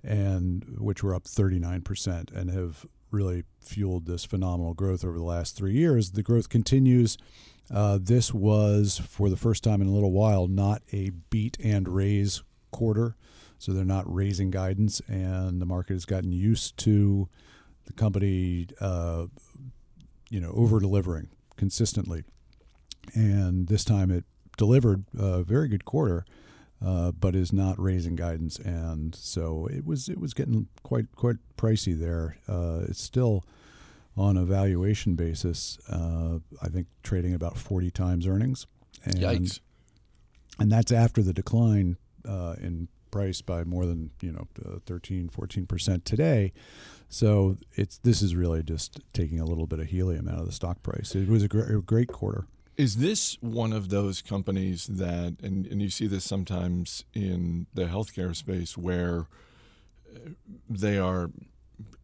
and 0.04 0.76
which 0.78 1.02
were 1.02 1.14
up 1.14 1.24
39% 1.24 2.32
and 2.32 2.50
have 2.50 2.86
really 3.10 3.44
fueled 3.64 4.06
this 4.06 4.24
phenomenal 4.24 4.74
growth 4.74 5.04
over 5.04 5.16
the 5.16 5.24
last 5.24 5.56
three 5.56 5.72
years. 5.72 6.12
The 6.12 6.22
growth 6.22 6.48
continues. 6.48 7.16
Uh, 7.72 7.98
this 8.00 8.32
was, 8.32 8.98
for 8.98 9.28
the 9.28 9.36
first 9.36 9.64
time 9.64 9.80
in 9.80 9.88
a 9.88 9.92
little 9.92 10.12
while, 10.12 10.46
not 10.46 10.82
a 10.92 11.10
beat 11.30 11.56
and 11.62 11.88
raise 11.88 12.42
quarter. 12.70 13.16
So 13.58 13.72
they're 13.72 13.84
not 13.84 14.12
raising 14.12 14.50
guidance, 14.50 15.00
and 15.08 15.62
the 15.62 15.66
market 15.66 15.94
has 15.94 16.04
gotten 16.04 16.32
used 16.32 16.76
to 16.78 17.28
the 17.86 17.92
company, 17.94 18.66
uh, 18.80 19.26
you 20.28 20.40
know, 20.40 20.52
over 20.54 20.80
delivering 20.80 21.28
consistently. 21.56 22.24
And 23.14 23.68
this 23.68 23.84
time 23.84 24.10
it 24.10 24.24
delivered 24.56 25.04
a 25.18 25.42
very 25.42 25.68
good 25.68 25.84
quarter 25.84 26.24
uh, 26.84 27.12
but 27.12 27.34
is 27.34 27.52
not 27.52 27.80
raising 27.80 28.14
guidance, 28.16 28.58
and 28.58 29.14
so 29.14 29.66
it 29.72 29.86
was 29.86 30.08
it 30.08 30.18
was 30.18 30.34
getting 30.34 30.68
quite 30.82 31.06
quite 31.16 31.36
pricey 31.56 31.98
there. 31.98 32.36
Uh, 32.48 32.80
it's 32.88 33.00
still 33.00 33.44
on 34.16 34.36
a 34.36 34.44
valuation 34.44 35.14
basis. 35.14 35.78
Uh, 35.88 36.38
I 36.62 36.68
think 36.68 36.86
trading 37.02 37.34
about 37.34 37.56
forty 37.56 37.90
times 37.90 38.26
earnings. 38.26 38.66
And, 39.04 39.16
Yikes! 39.16 39.60
And 40.58 40.70
that's 40.70 40.92
after 40.92 41.22
the 41.22 41.32
decline 41.32 41.96
uh, 42.28 42.54
in 42.60 42.88
price 43.10 43.40
by 43.40 43.62
more 43.62 43.86
than 43.86 44.10
you 44.20 44.32
know 44.32 44.48
13 44.86 45.28
14 45.28 45.66
percent 45.66 46.04
today 46.04 46.52
so 47.08 47.56
it's 47.74 47.98
this 47.98 48.20
is 48.22 48.34
really 48.34 48.60
just 48.60 48.98
taking 49.12 49.38
a 49.38 49.44
little 49.44 49.68
bit 49.68 49.78
of 49.78 49.86
helium 49.86 50.26
out 50.26 50.40
of 50.40 50.46
the 50.46 50.52
stock 50.52 50.82
price 50.82 51.14
it 51.14 51.28
was 51.28 51.44
a, 51.44 51.46
gr- 51.46 51.76
a 51.76 51.80
great 51.80 52.08
quarter 52.08 52.48
is 52.76 52.96
this 52.96 53.36
one 53.40 53.72
of 53.72 53.88
those 53.90 54.22
companies 54.22 54.86
that, 54.86 55.36
and, 55.42 55.66
and 55.66 55.80
you 55.80 55.90
see 55.90 56.06
this 56.06 56.24
sometimes 56.24 57.04
in 57.14 57.66
the 57.74 57.84
healthcare 57.84 58.34
space, 58.34 58.76
where 58.76 59.26
uh, 60.14 60.30
they 60.68 60.98
are 60.98 61.30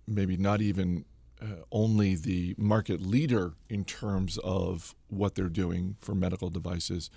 maybe 0.07 0.37
not 0.37 0.61
even 0.61 1.05
uh, 1.43 1.47
only 1.73 2.15
the 2.15 2.55
market 2.59 3.00
leader 3.00 3.55
in 3.69 3.85
terms 3.85 4.39
of 4.39 4.95
what 5.09 5.35
they're 5.35 5.49
doing 5.49 5.97
for 6.00 6.15
medical 6.15 6.50
devices, 6.50 7.11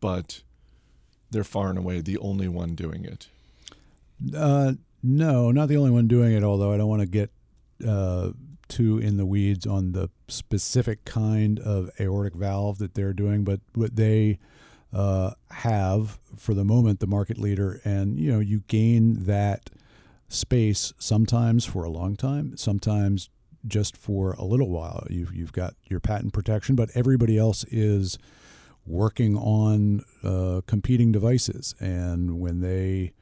but 0.00 0.42
they're 1.30 1.44
far 1.44 1.68
and 1.70 1.78
away 1.78 2.00
the 2.00 2.18
only 2.18 2.48
one 2.48 2.74
doing 2.74 3.04
it? 3.04 3.28
Uh, 4.34 4.72
no, 5.02 5.50
not 5.50 5.68
the 5.68 5.76
only 5.76 5.90
one 5.90 6.08
doing 6.08 6.32
it, 6.32 6.42
although 6.42 6.72
I 6.72 6.76
don't 6.76 6.88
want 6.88 7.02
to 7.02 7.06
get 7.06 7.30
uh, 7.86 8.30
too 8.68 8.98
in 8.98 9.16
the 9.16 9.26
weeds 9.26 9.66
on 9.66 9.92
the 9.92 10.10
specific 10.28 11.04
kind 11.04 11.58
of 11.60 11.90
aortic 12.00 12.34
valve 12.34 12.78
that 12.78 12.94
they're 12.94 13.12
doing, 13.12 13.44
but 13.44 13.60
what 13.74 13.96
they 13.96 14.38
uh, 14.92 15.32
have 15.50 16.18
for 16.36 16.54
the 16.54 16.64
moment 16.64 17.00
the 17.00 17.06
market 17.06 17.38
leader, 17.38 17.80
and 17.84 18.18
you 18.18 18.32
know 18.32 18.40
you 18.40 18.62
gain 18.68 19.24
that 19.26 19.70
space 20.28 20.92
sometimes 20.98 21.64
for 21.64 21.84
a 21.84 21.90
long 21.90 22.16
time, 22.16 22.56
sometimes 22.56 23.30
just 23.66 23.96
for 23.96 24.32
a 24.32 24.44
little 24.44 24.70
while. 24.70 25.06
You've 25.10 25.34
you've 25.34 25.52
got 25.52 25.74
your 25.84 26.00
patent 26.00 26.32
protection, 26.32 26.76
but 26.76 26.90
everybody 26.94 27.38
else 27.38 27.64
is 27.64 28.18
working 28.86 29.36
on 29.36 30.04
uh, 30.22 30.60
competing 30.66 31.12
devices, 31.12 31.74
and 31.80 32.38
when 32.40 32.60
they 32.60 33.12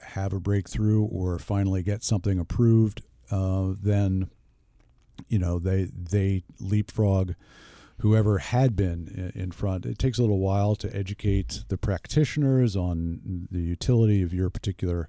have 0.00 0.32
a 0.32 0.40
breakthrough 0.40 1.02
or 1.04 1.38
finally 1.38 1.82
get 1.82 2.04
something 2.04 2.38
approved, 2.38 3.02
uh, 3.30 3.72
then 3.80 4.30
you 5.28 5.38
know 5.38 5.58
they 5.58 5.84
they 5.84 6.44
leapfrog 6.60 7.34
whoever 8.00 8.38
had 8.38 8.74
been 8.74 9.32
in 9.34 9.52
front. 9.52 9.86
It 9.86 9.98
takes 9.98 10.18
a 10.18 10.22
little 10.22 10.40
while 10.40 10.74
to 10.76 10.94
educate 10.94 11.64
the 11.68 11.78
practitioners 11.78 12.74
on 12.76 13.48
the 13.50 13.60
utility 13.60 14.22
of 14.22 14.34
your 14.34 14.50
particular 14.50 15.08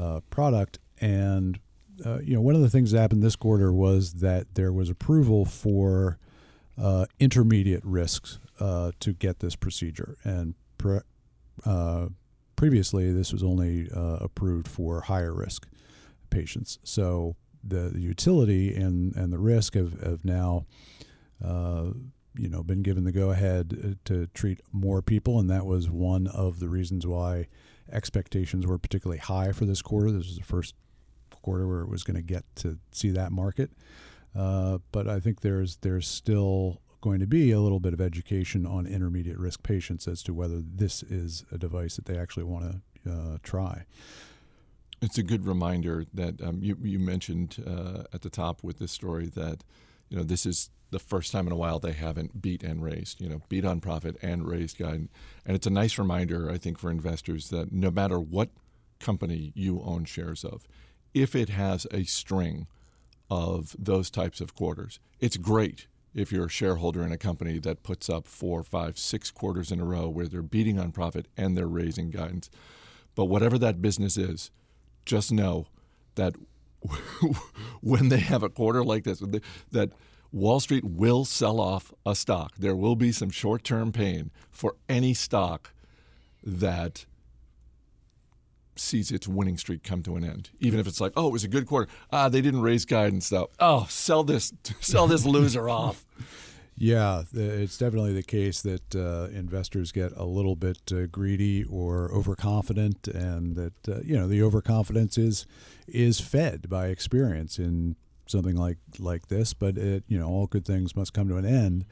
uh, 0.00 0.20
product. 0.30 0.78
And 1.00 1.58
uh, 2.04 2.18
you 2.20 2.34
know, 2.34 2.40
one 2.40 2.54
of 2.54 2.60
the 2.60 2.70
things 2.70 2.90
that 2.90 3.00
happened 3.00 3.22
this 3.22 3.36
quarter 3.36 3.72
was 3.72 4.14
that 4.14 4.54
there 4.54 4.72
was 4.72 4.90
approval 4.90 5.44
for 5.44 6.18
uh, 6.80 7.06
intermediate 7.18 7.84
risks 7.84 8.38
uh, 8.60 8.92
to 9.00 9.12
get 9.12 9.40
this 9.40 9.56
procedure, 9.56 10.16
and 10.24 10.54
pre- 10.76 11.00
uh, 11.64 12.06
previously 12.54 13.12
this 13.12 13.32
was 13.32 13.42
only 13.42 13.88
uh, 13.94 14.18
approved 14.20 14.68
for 14.68 15.02
higher 15.02 15.32
risk 15.32 15.66
patients. 16.28 16.78
So 16.82 17.36
the, 17.68 17.90
the 17.90 18.00
utility 18.00 18.74
and, 18.74 19.14
and 19.16 19.32
the 19.32 19.38
risk 19.38 19.74
have, 19.74 20.00
have 20.00 20.24
now 20.24 20.66
uh, 21.44 21.90
you 22.38 22.48
know 22.48 22.62
been 22.62 22.82
given 22.82 23.04
the 23.04 23.12
go 23.12 23.30
ahead 23.30 23.78
uh, 23.82 23.94
to 24.04 24.26
treat 24.28 24.60
more 24.72 25.02
people, 25.02 25.38
and 25.38 25.50
that 25.50 25.66
was 25.66 25.90
one 25.90 26.26
of 26.26 26.60
the 26.60 26.68
reasons 26.68 27.06
why 27.06 27.48
expectations 27.90 28.66
were 28.66 28.78
particularly 28.78 29.18
high 29.18 29.52
for 29.52 29.64
this 29.64 29.82
quarter. 29.82 30.10
This 30.10 30.26
was 30.26 30.38
the 30.38 30.44
first 30.44 30.74
quarter 31.30 31.66
where 31.66 31.80
it 31.80 31.88
was 31.88 32.02
going 32.02 32.16
to 32.16 32.22
get 32.22 32.44
to 32.56 32.78
see 32.90 33.10
that 33.10 33.32
market. 33.32 33.70
Uh, 34.34 34.78
but 34.92 35.08
I 35.08 35.20
think 35.20 35.40
there's 35.40 35.76
there's 35.76 36.06
still 36.06 36.80
going 37.00 37.20
to 37.20 37.26
be 37.26 37.52
a 37.52 37.60
little 37.60 37.80
bit 37.80 37.92
of 37.92 38.00
education 38.00 38.66
on 38.66 38.86
intermediate 38.86 39.38
risk 39.38 39.62
patients 39.62 40.08
as 40.08 40.22
to 40.24 40.34
whether 40.34 40.60
this 40.60 41.02
is 41.04 41.44
a 41.52 41.58
device 41.58 41.96
that 41.96 42.06
they 42.06 42.18
actually 42.18 42.44
want 42.44 42.82
to 43.04 43.10
uh, 43.10 43.38
try. 43.42 43.84
It's 45.02 45.18
a 45.18 45.22
good 45.22 45.46
reminder 45.46 46.06
that 46.14 46.40
um, 46.42 46.60
you, 46.62 46.76
you 46.82 46.98
mentioned 46.98 47.62
uh, 47.66 48.04
at 48.12 48.22
the 48.22 48.30
top 48.30 48.62
with 48.62 48.78
this 48.78 48.92
story 48.92 49.26
that 49.26 49.62
you 50.08 50.16
know 50.16 50.22
this 50.22 50.46
is 50.46 50.70
the 50.90 50.98
first 50.98 51.32
time 51.32 51.46
in 51.46 51.52
a 51.52 51.56
while 51.56 51.78
they 51.78 51.92
haven't 51.92 52.40
beat 52.40 52.62
and 52.62 52.82
raised, 52.82 53.20
you 53.20 53.28
know, 53.28 53.42
beat 53.48 53.64
on 53.64 53.80
profit 53.80 54.16
and 54.22 54.46
raised 54.46 54.78
guide. 54.78 55.08
And 55.44 55.56
it's 55.56 55.66
a 55.66 55.70
nice 55.70 55.98
reminder, 55.98 56.50
I 56.50 56.58
think, 56.58 56.78
for 56.78 56.90
investors 56.90 57.50
that 57.50 57.72
no 57.72 57.90
matter 57.90 58.20
what 58.20 58.50
company 59.00 59.52
you 59.54 59.82
own 59.82 60.04
shares 60.04 60.44
of, 60.44 60.66
if 61.12 61.34
it 61.34 61.48
has 61.48 61.86
a 61.90 62.04
string 62.04 62.66
of 63.28 63.74
those 63.78 64.10
types 64.10 64.40
of 64.40 64.54
quarters, 64.54 65.00
it's 65.18 65.36
great 65.36 65.86
if 66.14 66.32
you're 66.32 66.46
a 66.46 66.50
shareholder 66.50 67.02
in 67.02 67.12
a 67.12 67.18
company 67.18 67.58
that 67.58 67.82
puts 67.82 68.08
up 68.08 68.26
four, 68.26 68.62
five, 68.62 68.96
six 68.96 69.30
quarters 69.30 69.70
in 69.70 69.80
a 69.80 69.84
row 69.84 70.08
where 70.08 70.28
they're 70.28 70.42
beating 70.42 70.78
on 70.78 70.92
profit 70.92 71.26
and 71.36 71.56
they're 71.56 71.66
raising 71.66 72.10
guidance. 72.10 72.48
But 73.14 73.26
whatever 73.26 73.58
that 73.58 73.82
business 73.82 74.16
is, 74.16 74.50
just 75.06 75.32
know 75.32 75.66
that 76.16 76.34
when 77.80 78.08
they 78.08 78.18
have 78.18 78.42
a 78.42 78.48
quarter 78.48 78.84
like 78.84 79.04
this, 79.04 79.22
that 79.72 79.92
Wall 80.32 80.60
Street 80.60 80.84
will 80.84 81.24
sell 81.24 81.60
off 81.60 81.92
a 82.04 82.14
stock. 82.14 82.54
There 82.58 82.76
will 82.76 82.96
be 82.96 83.12
some 83.12 83.30
short 83.30 83.64
term 83.64 83.92
pain 83.92 84.30
for 84.50 84.76
any 84.88 85.14
stock 85.14 85.72
that 86.44 87.06
sees 88.76 89.10
its 89.10 89.26
winning 89.26 89.56
streak 89.56 89.82
come 89.82 90.02
to 90.02 90.16
an 90.16 90.24
end. 90.24 90.50
Even 90.60 90.78
if 90.78 90.86
it's 90.86 91.00
like, 91.00 91.12
oh, 91.16 91.28
it 91.28 91.32
was 91.32 91.44
a 91.44 91.48
good 91.48 91.66
quarter. 91.66 91.90
Ah, 92.12 92.28
they 92.28 92.42
didn't 92.42 92.60
raise 92.60 92.84
guidance 92.84 93.28
though. 93.28 93.48
Oh, 93.58 93.86
sell 93.88 94.22
this, 94.22 94.52
sell 94.80 95.06
this 95.06 95.24
loser 95.24 95.68
off. 95.68 96.04
Yeah, 96.78 97.22
it's 97.32 97.78
definitely 97.78 98.12
the 98.12 98.22
case 98.22 98.60
that 98.60 98.94
uh, 98.94 99.28
investors 99.34 99.92
get 99.92 100.12
a 100.14 100.24
little 100.24 100.56
bit 100.56 100.92
uh, 100.92 101.06
greedy 101.06 101.64
or 101.64 102.10
overconfident, 102.12 103.08
and 103.08 103.56
that 103.56 103.88
uh, 103.88 104.00
you 104.04 104.14
know 104.14 104.28
the 104.28 104.42
overconfidence 104.42 105.16
is 105.16 105.46
is 105.88 106.20
fed 106.20 106.68
by 106.68 106.88
experience 106.88 107.58
in 107.58 107.96
something 108.26 108.56
like 108.56 108.76
like 108.98 109.28
this. 109.28 109.54
But 109.54 109.78
it, 109.78 110.04
you 110.06 110.18
know, 110.18 110.28
all 110.28 110.46
good 110.46 110.66
things 110.66 110.94
must 110.94 111.14
come 111.14 111.28
to 111.28 111.36
an 111.38 111.46
end 111.46 111.86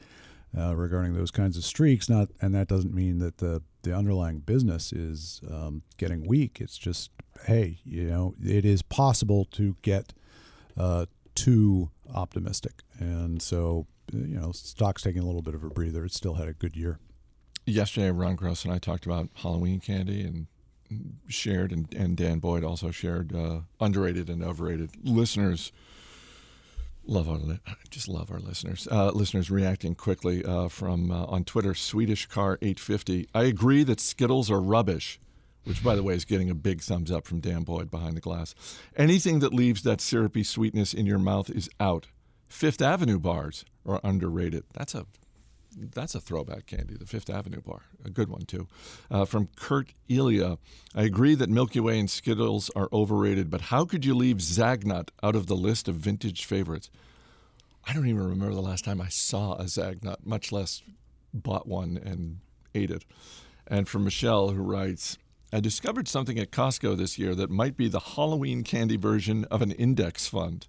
uh, 0.55 0.75
regarding 0.75 1.15
those 1.15 1.31
kinds 1.31 1.57
of 1.57 1.63
streaks. 1.63 2.07
Not, 2.07 2.29
and 2.39 2.53
that 2.53 2.67
doesn't 2.67 2.93
mean 2.93 3.17
that 3.19 3.39
the 3.39 3.63
the 3.81 3.95
underlying 3.95 4.39
business 4.39 4.93
is 4.93 5.41
um, 5.49 5.81
getting 5.97 6.27
weak. 6.27 6.59
It's 6.61 6.77
just, 6.77 7.09
hey, 7.45 7.79
you 7.83 8.03
know, 8.03 8.35
it 8.43 8.65
is 8.65 8.83
possible 8.83 9.45
to 9.53 9.77
get 9.81 10.13
uh, 10.77 11.07
too 11.33 11.89
optimistic, 12.13 12.83
and 12.99 13.41
so 13.41 13.87
you 14.15 14.39
know, 14.39 14.51
stock's 14.51 15.01
taking 15.01 15.21
a 15.21 15.25
little 15.25 15.41
bit 15.41 15.55
of 15.55 15.63
a 15.63 15.69
breather. 15.69 16.05
It 16.05 16.13
still 16.13 16.35
had 16.35 16.47
a 16.47 16.53
good 16.53 16.75
year. 16.75 16.99
Yesterday, 17.65 18.11
Ron 18.11 18.35
Gross 18.35 18.63
and 18.63 18.73
I 18.73 18.77
talked 18.77 19.05
about 19.05 19.29
Halloween 19.35 19.79
candy 19.79 20.21
and 20.21 20.47
shared, 21.27 21.71
and, 21.71 21.91
and 21.93 22.15
Dan 22.15 22.39
Boyd 22.39 22.63
also 22.63 22.91
shared 22.91 23.35
uh, 23.35 23.61
underrated 23.79 24.29
and 24.29 24.43
overrated. 24.43 24.91
Listeners 25.03 25.71
love 27.07 27.29
our 27.29 27.39
just 27.89 28.07
love 28.07 28.31
our 28.31 28.39
listeners. 28.39 28.87
Uh, 28.91 29.11
listeners 29.11 29.49
reacting 29.51 29.95
quickly 29.95 30.43
uh, 30.43 30.67
from 30.67 31.11
uh, 31.11 31.25
on 31.25 31.43
Twitter. 31.43 31.73
Swedish 31.73 32.25
Car 32.27 32.57
850. 32.61 33.29
I 33.33 33.43
agree 33.43 33.83
that 33.83 33.99
Skittles 33.99 34.49
are 34.51 34.61
rubbish. 34.61 35.19
Which, 35.63 35.83
by 35.83 35.95
the 35.95 36.03
way, 36.03 36.13
is 36.13 36.25
getting 36.25 36.51
a 36.51 36.53
big 36.53 36.81
thumbs 36.81 37.09
up 37.09 37.25
from 37.25 37.39
Dan 37.39 37.63
Boyd 37.63 37.89
behind 37.89 38.15
the 38.15 38.21
glass. 38.21 38.53
Anything 38.95 39.39
that 39.39 39.51
leaves 39.51 39.81
that 39.81 39.99
syrupy 39.99 40.43
sweetness 40.43 40.93
in 40.93 41.07
your 41.07 41.17
mouth 41.17 41.49
is 41.49 41.67
out. 41.79 42.05
Fifth 42.47 42.83
Avenue 42.83 43.17
bars 43.17 43.65
are 43.85 43.99
underrated. 44.03 44.63
That's 44.73 44.95
a 44.95 45.05
that's 45.77 46.15
a 46.15 46.21
throwback 46.21 46.67
candy, 46.67 46.95
the 46.95 47.05
Fifth 47.05 47.29
Avenue 47.29 47.61
bar, 47.61 47.81
a 48.05 48.09
good 48.09 48.29
one 48.29 48.43
too. 48.43 48.65
Uh, 49.11 49.25
from 49.25 49.49
Kurt 49.57 49.93
Elia, 50.09 50.57
I 50.95 51.03
agree 51.03 51.35
that 51.35 51.49
Milky 51.49 51.81
Way 51.81 51.99
and 51.99 52.09
Skittles 52.09 52.69
are 52.77 52.87
overrated, 52.93 53.49
but 53.49 53.59
how 53.61 53.83
could 53.83 54.05
you 54.05 54.15
leave 54.15 54.37
Zagnut 54.37 55.09
out 55.21 55.35
of 55.35 55.47
the 55.47 55.55
list 55.55 55.89
of 55.89 55.95
vintage 55.95 56.45
favorites? 56.45 56.89
I 57.85 57.93
don't 57.93 58.07
even 58.07 58.27
remember 58.27 58.55
the 58.55 58.61
last 58.61 58.85
time 58.85 59.01
I 59.01 59.09
saw 59.09 59.55
a 59.55 59.65
Zagnut, 59.65 60.25
much 60.25 60.51
less 60.51 60.81
bought 61.33 61.67
one 61.67 61.97
and 62.03 62.39
ate 62.73 62.91
it. 62.91 63.05
And 63.67 63.87
from 63.87 64.05
Michelle, 64.05 64.49
who 64.49 64.61
writes, 64.61 65.17
I 65.53 65.59
discovered 65.59 66.07
something 66.07 66.39
at 66.39 66.51
Costco 66.51 66.97
this 66.97 67.17
year 67.19 67.35
that 67.35 67.49
might 67.49 67.77
be 67.77 67.87
the 67.87 67.99
Halloween 67.99 68.63
candy 68.63 68.97
version 68.97 69.45
of 69.45 69.61
an 69.61 69.71
index 69.71 70.27
fund. 70.27 70.67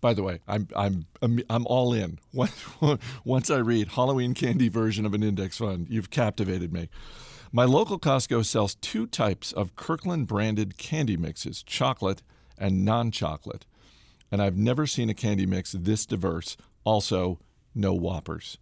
By 0.00 0.14
the 0.14 0.22
way, 0.22 0.40
I'm 0.46 0.68
I'm 0.74 1.06
I'm 1.50 1.66
all 1.66 1.92
in. 1.92 2.18
Once 3.24 3.50
I 3.50 3.56
read 3.58 3.88
Halloween 3.88 4.34
candy 4.34 4.68
version 4.68 5.04
of 5.04 5.14
an 5.14 5.22
index 5.22 5.58
fund, 5.58 5.86
you've 5.90 6.10
captivated 6.10 6.72
me. 6.72 6.88
My 7.50 7.64
local 7.64 7.98
Costco 7.98 8.44
sells 8.44 8.74
two 8.76 9.06
types 9.06 9.52
of 9.52 9.74
Kirkland 9.74 10.26
branded 10.26 10.76
candy 10.76 11.16
mixes, 11.16 11.62
chocolate 11.62 12.22
and 12.58 12.84
non-chocolate. 12.84 13.64
And 14.30 14.42
I've 14.42 14.56
never 14.56 14.86
seen 14.86 15.08
a 15.08 15.14
candy 15.14 15.46
mix 15.46 15.72
this 15.72 16.04
diverse. 16.04 16.56
Also, 16.84 17.38
no 17.74 17.94
Whoppers. 17.94 18.58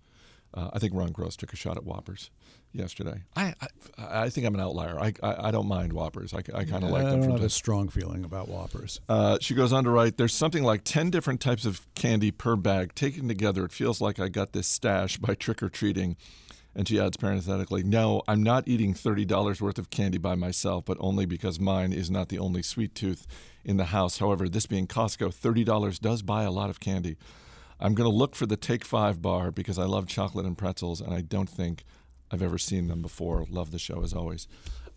Uh, 0.55 0.71
I 0.73 0.79
think 0.79 0.95
Ron 0.95 1.11
Gross 1.11 1.37
took 1.37 1.53
a 1.53 1.57
shot 1.57 1.77
at 1.77 1.85
Whoppers 1.85 2.31
yesterday. 2.77 3.23
I 3.35 3.55
I, 3.61 3.67
I 3.99 4.29
think 4.31 4.47
I'm 4.47 4.55
an 4.55 4.61
outlier. 4.61 4.99
I, 4.99 5.13
I, 5.23 5.49
I 5.49 5.51
don't 5.51 5.69
mind 5.69 5.93
Whoppers. 5.93 6.35
I, 6.35 6.39
I 6.55 6.65
kind 6.65 6.85
of 6.85 6.91
like 6.91 7.05
them. 7.05 7.23
I 7.23 7.27
don't 7.27 7.31
have 7.33 7.43
a 7.43 7.51
strong 7.51 7.89
feeling 7.89 8.25
about 8.25 8.49
Whoppers. 8.49 9.01
Uh, 9.09 9.39
she 9.41 9.55
goes 9.55 9.73
on 9.73 9.85
to 9.85 9.91
write, 9.91 10.17
"There's 10.17 10.35
something 10.35 10.63
like 10.63 10.83
ten 10.85 11.11
different 11.11 11.41
types 11.41 11.65
of 11.65 11.87
candy 11.95 12.31
per 12.31 12.57
bag. 12.57 12.95
Taken 12.95 13.29
together, 13.29 13.65
it 13.65 13.73
feels 13.73 14.01
like 14.01 14.19
I 14.21 14.29
got 14.29 14.53
this 14.53 14.67
stash 14.67 15.17
by 15.19 15.35
trick 15.35 15.63
or 15.63 15.69
treating." 15.69 16.17
And 16.75 16.87
she 16.87 17.01
adds 17.01 17.17
parenthetically, 17.17 17.83
"No, 17.83 18.23
I'm 18.29 18.43
not 18.43 18.69
eating 18.69 18.93
thirty 18.93 19.25
dollars 19.25 19.63
worth 19.63 19.79
of 19.79 19.89
candy 19.91 20.19
by 20.19 20.35
myself, 20.35 20.85
but 20.85 20.99
only 21.01 21.25
because 21.25 21.59
mine 21.59 21.93
is 21.93 22.11
not 22.11 22.29
the 22.29 22.39
only 22.39 22.63
sweet 22.63 22.95
tooth 22.95 23.27
in 23.65 23.79
the 23.79 23.87
house. 23.87 24.19
However, 24.19 24.49
this 24.49 24.67
being 24.67 24.87
Costco, 24.87 25.33
thirty 25.33 25.65
dollars 25.65 25.99
does 25.99 26.23
buy 26.23 26.43
a 26.43 26.51
lot 26.51 26.71
of 26.71 26.81
candy." 26.81 27.17
I'm 27.79 27.95
going 27.95 28.11
to 28.11 28.17
look 28.17 28.35
for 28.35 28.47
the 28.47 28.57
Take 28.57 28.85
Five 28.85 29.21
bar 29.21 29.51
because 29.51 29.79
I 29.79 29.85
love 29.85 30.07
chocolate 30.07 30.47
and 30.47 30.57
pretzels, 30.57 31.01
and 31.03 31.13
I 31.13 31.21
don't 31.21 31.49
think 31.49 31.85
I've 32.31 32.43
ever 32.43 32.59
seen 32.59 32.89
them 32.89 33.03
before. 33.03 33.47
Love 33.49 33.71
the 33.71 33.79
show 33.79 34.03
as 34.03 34.13
always. 34.13 34.49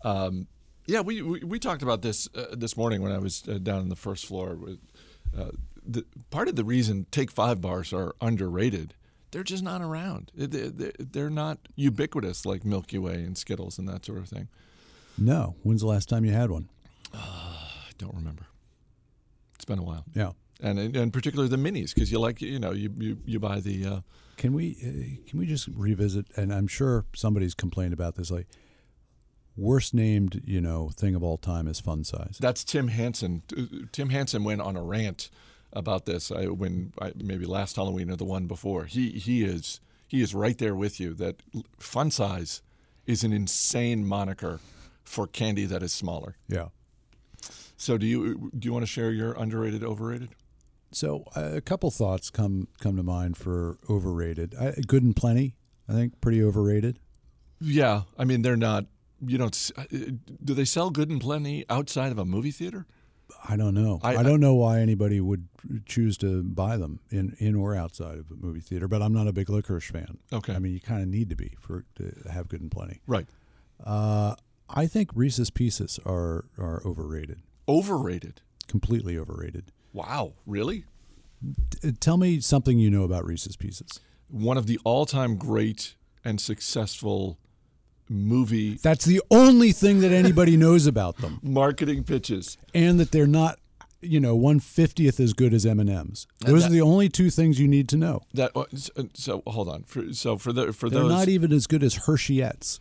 Um, 0.02 0.46
yeah, 0.86 1.00
we, 1.00 1.22
we, 1.22 1.40
we 1.40 1.58
talked 1.58 1.82
about 1.82 2.02
this 2.02 2.28
uh, 2.34 2.46
this 2.52 2.76
morning 2.76 3.02
when 3.02 3.12
I 3.12 3.18
was 3.18 3.46
uh, 3.48 3.58
down 3.58 3.80
on 3.80 3.88
the 3.88 3.96
first 3.96 4.26
floor. 4.26 4.56
With, 4.56 4.78
uh, 5.36 5.50
the, 5.86 6.04
part 6.30 6.48
of 6.48 6.56
the 6.56 6.64
reason 6.64 7.06
Take 7.10 7.30
Five 7.30 7.60
bars 7.60 7.92
are 7.92 8.14
underrated, 8.20 8.94
they're 9.30 9.44
just 9.44 9.62
not 9.62 9.82
around. 9.82 10.32
They're, 10.34 10.92
they're 10.98 11.30
not 11.30 11.58
ubiquitous 11.76 12.44
like 12.44 12.64
Milky 12.64 12.98
Way 12.98 13.14
and 13.14 13.38
Skittles 13.38 13.78
and 13.78 13.88
that 13.88 14.04
sort 14.04 14.18
of 14.18 14.28
thing. 14.28 14.48
No. 15.16 15.54
When's 15.62 15.82
the 15.82 15.86
last 15.86 16.08
time 16.08 16.24
you 16.24 16.32
had 16.32 16.50
one? 16.50 16.68
I 17.14 17.90
don't 17.98 18.14
remember. 18.14 18.46
It's 19.54 19.64
been 19.64 19.78
a 19.78 19.84
while. 19.84 20.04
Yeah 20.14 20.32
and 20.62 20.96
and 20.96 21.12
particularly 21.12 21.48
the 21.48 21.56
minis 21.56 21.94
because 21.94 22.10
you 22.12 22.18
like 22.18 22.40
you 22.40 22.58
know 22.58 22.72
you 22.72 22.92
you, 22.98 23.18
you 23.24 23.40
buy 23.40 23.60
the. 23.60 24.02
Uh, 24.40 24.42
can 24.42 24.52
we 24.52 24.76
uh, 24.80 25.28
can 25.28 25.38
we 25.38 25.46
just 25.46 25.68
revisit? 25.68 26.26
And 26.36 26.52
I'm 26.52 26.66
sure 26.66 27.04
somebody's 27.14 27.54
complained 27.54 27.92
about 27.92 28.16
this. 28.16 28.30
Like 28.30 28.46
worst 29.56 29.92
named 29.92 30.42
you 30.44 30.60
know 30.60 30.90
thing 30.94 31.14
of 31.14 31.22
all 31.22 31.36
time 31.38 31.68
is 31.68 31.80
fun 31.80 32.04
size. 32.04 32.38
That's 32.40 32.64
Tim 32.64 32.88
Hanson. 32.88 33.42
Tim 33.92 34.10
Hanson 34.10 34.44
went 34.44 34.60
on 34.60 34.76
a 34.76 34.82
rant 34.82 35.30
about 35.72 36.04
this 36.04 36.32
I, 36.32 36.46
when 36.46 36.92
I, 37.00 37.12
maybe 37.16 37.46
last 37.46 37.76
Halloween 37.76 38.10
or 38.10 38.16
the 38.16 38.24
one 38.24 38.46
before. 38.46 38.84
He 38.86 39.10
he 39.10 39.44
is 39.44 39.80
he 40.08 40.20
is 40.20 40.34
right 40.34 40.58
there 40.58 40.74
with 40.74 40.98
you. 40.98 41.14
That 41.14 41.42
fun 41.78 42.10
size 42.10 42.62
is 43.06 43.24
an 43.24 43.32
insane 43.32 44.06
moniker 44.06 44.60
for 45.04 45.26
candy 45.26 45.66
that 45.66 45.82
is 45.82 45.92
smaller. 45.92 46.36
Yeah. 46.48 46.68
So 47.76 47.96
do 47.96 48.06
you 48.06 48.50
do 48.58 48.66
you 48.66 48.72
want 48.72 48.82
to 48.82 48.90
share 48.90 49.10
your 49.10 49.32
underrated 49.32 49.84
overrated? 49.84 50.30
So 50.92 51.24
uh, 51.36 51.50
a 51.54 51.60
couple 51.60 51.90
thoughts 51.90 52.30
come 52.30 52.68
come 52.80 52.96
to 52.96 53.02
mind 53.02 53.36
for 53.36 53.78
overrated. 53.88 54.54
I, 54.60 54.72
good 54.86 55.02
and 55.02 55.14
plenty, 55.14 55.54
I 55.88 55.92
think, 55.92 56.20
pretty 56.20 56.42
overrated. 56.42 56.98
Yeah, 57.60 58.02
I 58.18 58.24
mean 58.24 58.42
they're 58.42 58.56
not. 58.56 58.86
You 59.24 59.38
don't. 59.38 59.70
Uh, 59.76 59.84
do 60.42 60.54
they 60.54 60.64
sell 60.64 60.90
good 60.90 61.10
and 61.10 61.20
plenty 61.20 61.64
outside 61.68 62.10
of 62.10 62.18
a 62.18 62.24
movie 62.24 62.50
theater? 62.50 62.86
I 63.48 63.56
don't 63.56 63.74
know. 63.74 64.00
I, 64.02 64.16
I 64.16 64.22
don't 64.22 64.40
know 64.40 64.54
why 64.54 64.80
anybody 64.80 65.20
would 65.20 65.48
choose 65.86 66.16
to 66.18 66.42
buy 66.42 66.76
them 66.76 67.00
in, 67.10 67.36
in 67.38 67.54
or 67.54 67.76
outside 67.76 68.18
of 68.18 68.30
a 68.30 68.34
movie 68.34 68.60
theater. 68.60 68.88
But 68.88 69.02
I'm 69.02 69.12
not 69.12 69.28
a 69.28 69.32
big 69.32 69.48
licorice 69.48 69.90
fan. 69.90 70.18
Okay. 70.32 70.54
I 70.54 70.58
mean, 70.58 70.72
you 70.72 70.80
kind 70.80 71.02
of 71.02 71.08
need 71.08 71.28
to 71.30 71.36
be 71.36 71.54
for 71.60 71.84
to 71.96 72.12
have 72.30 72.48
good 72.48 72.60
and 72.60 72.70
plenty. 72.70 73.00
Right. 73.06 73.26
Uh, 73.84 74.34
I 74.68 74.86
think 74.86 75.10
Reese's 75.14 75.50
Pieces 75.50 76.00
are 76.04 76.46
are 76.58 76.82
overrated. 76.84 77.42
Overrated. 77.68 78.40
Completely 78.66 79.16
overrated. 79.16 79.72
Wow, 79.92 80.34
really? 80.46 80.84
D- 81.82 81.92
tell 81.92 82.16
me 82.16 82.40
something 82.40 82.78
you 82.78 82.90
know 82.90 83.02
about 83.04 83.24
Reese's 83.24 83.56
Pieces. 83.56 84.00
One 84.28 84.56
of 84.56 84.66
the 84.66 84.78
all-time 84.84 85.36
great 85.36 85.94
and 86.24 86.40
successful 86.40 87.38
movie. 88.08 88.76
That's 88.82 89.04
the 89.04 89.22
only 89.30 89.72
thing 89.72 90.00
that 90.00 90.12
anybody 90.12 90.56
knows 90.58 90.86
about 90.86 91.16
them. 91.18 91.38
Marketing 91.42 92.04
pitches. 92.04 92.58
And 92.74 93.00
that 93.00 93.10
they're 93.12 93.26
not 93.26 93.58
you 94.02 94.18
know 94.18 94.34
one 94.34 94.60
fiftieth 94.60 95.20
as 95.20 95.32
good 95.34 95.52
as 95.52 95.66
M 95.66 95.78
and 95.80 95.90
M's. 95.90 96.26
Those 96.40 96.62
that- 96.62 96.68
are 96.68 96.72
the 96.72 96.80
only 96.80 97.08
two 97.08 97.30
things 97.30 97.60
you 97.60 97.68
need 97.68 97.88
to 97.90 97.96
know. 97.96 98.22
That 98.34 98.52
uh, 98.54 98.64
so, 98.74 98.92
so 99.14 99.42
hold 99.46 99.68
on. 99.68 99.82
For, 99.84 100.12
so 100.12 100.36
for 100.36 100.52
the 100.52 100.72
for 100.72 100.88
those 100.88 100.92
They're 101.00 101.08
those 101.08 101.18
not 101.18 101.28
even 101.28 101.52
as 101.52 101.66
good 101.66 101.82
as 101.82 101.94
Hershey's. 102.06 102.80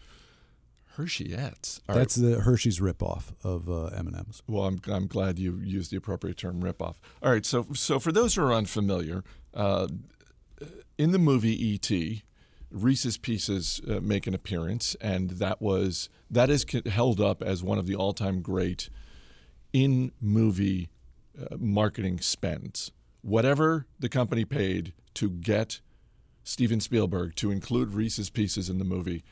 Hershey's. 1.00 1.34
All 1.88 1.96
right. 1.96 2.00
That's 2.00 2.16
the 2.16 2.42
Hershey's 2.42 2.80
ripoff 2.80 3.34
of 3.44 3.70
uh, 3.70 3.86
M 3.86 4.08
and 4.08 4.18
M's. 4.18 4.44
Well, 4.48 4.66
I'm, 4.66 4.82
I'm 4.88 5.08
glad 5.08 5.40
you 5.40 5.58
used 5.64 5.92
the 5.92 5.98
appropriate 5.98 6.36
term 6.36 6.62
ripoff. 6.62 6.96
All 7.24 7.32
right, 7.32 7.46
so 7.46 7.68
so 7.74 8.00
for 8.00 8.12
those 8.12 8.36
who 8.36 8.44
are 8.44 8.54
unfamiliar, 8.54 9.24
uh, 9.54 9.88
in 10.98 11.12
the 11.12 11.20
movie 11.20 11.66
E.T., 11.66 12.24
Reese's 12.70 13.18
Pieces 13.18 13.80
uh, 13.90 14.00
make 14.02 14.28
an 14.28 14.34
appearance, 14.34 14.96
and 15.00 15.32
that 15.32 15.62
was 15.62 16.10
that 16.30 16.50
is 16.50 16.66
held 16.86 17.22
up 17.22 17.42
as 17.42 17.64
one 17.64 17.78
of 17.78 17.88
the 17.88 17.96
all-time 17.96 18.42
great 18.42 18.90
in 19.72 20.12
movie 20.20 20.90
uh, 21.40 21.56
marketing 21.58 22.20
spends. 22.20 22.92
Whatever 23.22 23.86
the 23.98 24.10
company 24.10 24.44
paid 24.44 24.94
to 25.14 25.30
get 25.30 25.80
Steven 26.44 26.82
Spielberg 26.82 27.36
to 27.36 27.52
include 27.52 27.94
Reese's 27.94 28.30
Pieces 28.30 28.70
in 28.70 28.80
the 28.80 28.86
movie, 28.86 29.24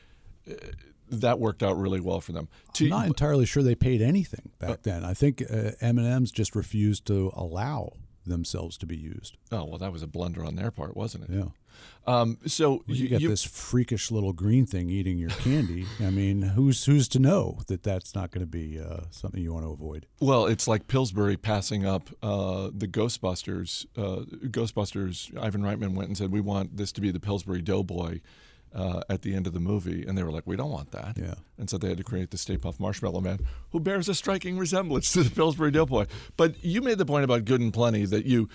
uh, 0.50 0.54
that 1.10 1.38
worked 1.38 1.62
out 1.62 1.78
really 1.78 2.00
well 2.00 2.20
for 2.20 2.32
them. 2.32 2.48
To- 2.74 2.84
I'm 2.84 2.90
not 2.90 3.06
entirely 3.06 3.46
sure 3.46 3.62
they 3.62 3.74
paid 3.74 4.00
anything 4.02 4.50
Uh, 4.60 4.68
back 4.68 4.82
then. 4.82 5.04
I 5.04 5.14
think 5.14 5.42
uh, 5.42 5.72
M 5.80 5.98
and 5.98 6.06
M's 6.06 6.30
just 6.30 6.54
refused 6.56 7.06
to 7.06 7.32
allow 7.34 7.92
themselves 8.26 8.76
to 8.76 8.84
be 8.86 8.96
used. 8.96 9.36
oh 9.52 9.64
well, 9.64 9.78
that 9.78 9.90
was 9.92 10.02
a 10.02 10.06
blunder 10.06 10.44
on 10.44 10.54
their 10.56 10.70
part, 10.70 10.96
wasn't 10.96 11.24
it? 11.24 11.30
Yeah. 11.30 11.44
Um, 12.06 12.38
so 12.46 12.82
You, 12.86 12.94
you, 12.96 13.08
get 13.08 13.20
you- 13.20 13.28
this 13.28 13.44
freakish 13.44 14.10
little 14.10 14.32
green 14.32 14.66
thing 14.66 14.90
eating 14.90 15.16
your 15.18 15.30
candy. 15.30 15.86
I 16.00 16.10
mean, 16.10 16.42
who's 16.42 16.84
who's 16.84 17.08
to 17.08 17.18
know 17.18 17.60
that 17.68 17.82
that's 17.84 18.14
not 18.14 18.30
going 18.30 18.42
to 18.44 18.50
be 18.50 18.78
uh, 18.80 19.02
something 19.10 19.40
you 19.42 19.52
want 19.54 19.64
to 19.64 19.70
avoid? 19.72 20.06
well, 20.20 20.44
it's 20.46 20.66
like 20.68 20.88
Pillsbury 20.88 21.36
passing 21.38 21.86
up 21.86 22.10
uh, 22.22 22.68
the 22.74 22.88
Ghostbusters. 22.88 23.86
Uh, 23.96 24.24
Ghostbusters. 24.48 25.36
Ivan 25.40 25.62
Reitman 25.62 25.94
went 25.94 26.08
and 26.08 26.16
said, 26.18 26.30
"We 26.32 26.40
want 26.40 26.76
this 26.76 26.92
to 26.92 27.00
be 27.00 27.10
the 27.10 27.20
Pillsbury 27.20 27.62
Doughboy." 27.62 28.20
Uh, 28.74 29.00
at 29.08 29.22
the 29.22 29.34
end 29.34 29.46
of 29.46 29.54
the 29.54 29.60
movie, 29.60 30.04
and 30.06 30.16
they 30.18 30.22
were 30.22 30.30
like, 30.30 30.46
"We 30.46 30.54
don't 30.56 30.70
want 30.70 30.90
that." 30.90 31.16
Yeah. 31.16 31.34
And 31.56 31.70
so 31.70 31.78
they 31.78 31.88
had 31.88 31.96
to 31.98 32.04
create 32.04 32.30
the 32.30 32.36
Stay 32.38 32.58
Puft 32.58 32.78
Marshmallow 32.78 33.20
Man, 33.22 33.38
who 33.72 33.80
bears 33.80 34.08
a 34.08 34.14
striking 34.14 34.58
resemblance 34.58 35.10
to 35.14 35.22
the 35.22 35.30
Pillsbury 35.30 35.70
Doughboy. 35.70 36.04
But 36.36 36.62
you 36.62 36.82
made 36.82 36.98
the 36.98 37.06
point 37.06 37.24
about 37.24 37.46
Good 37.46 37.60
and 37.62 37.72
Plenty 37.72 38.04
that 38.06 38.26
you, 38.26 38.48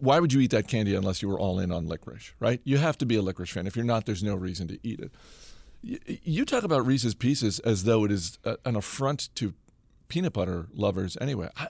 why 0.00 0.18
would 0.18 0.32
you 0.32 0.40
eat 0.40 0.50
that 0.50 0.66
candy 0.66 0.94
unless 0.96 1.22
you 1.22 1.28
were 1.28 1.38
all 1.38 1.60
in 1.60 1.70
on 1.70 1.86
licorice, 1.86 2.32
right? 2.40 2.60
You 2.64 2.78
have 2.78 2.98
to 2.98 3.06
be 3.06 3.14
a 3.16 3.22
licorice 3.22 3.50
fan. 3.50 3.66
If 3.68 3.76
you're 3.76 3.84
not, 3.84 4.06
there's 4.06 4.24
no 4.24 4.34
reason 4.34 4.66
to 4.68 4.78
eat 4.82 4.98
it. 5.00 5.12
Y- 5.82 6.18
You 6.24 6.44
talk 6.44 6.64
about 6.64 6.84
Reese's 6.84 7.14
Pieces 7.14 7.60
as 7.60 7.84
though 7.84 8.04
it 8.04 8.10
is 8.10 8.38
a- 8.44 8.58
an 8.64 8.74
affront 8.76 9.28
to 9.36 9.54
peanut 10.08 10.32
butter 10.32 10.66
lovers. 10.74 11.16
Anyway, 11.20 11.48
I, 11.56 11.68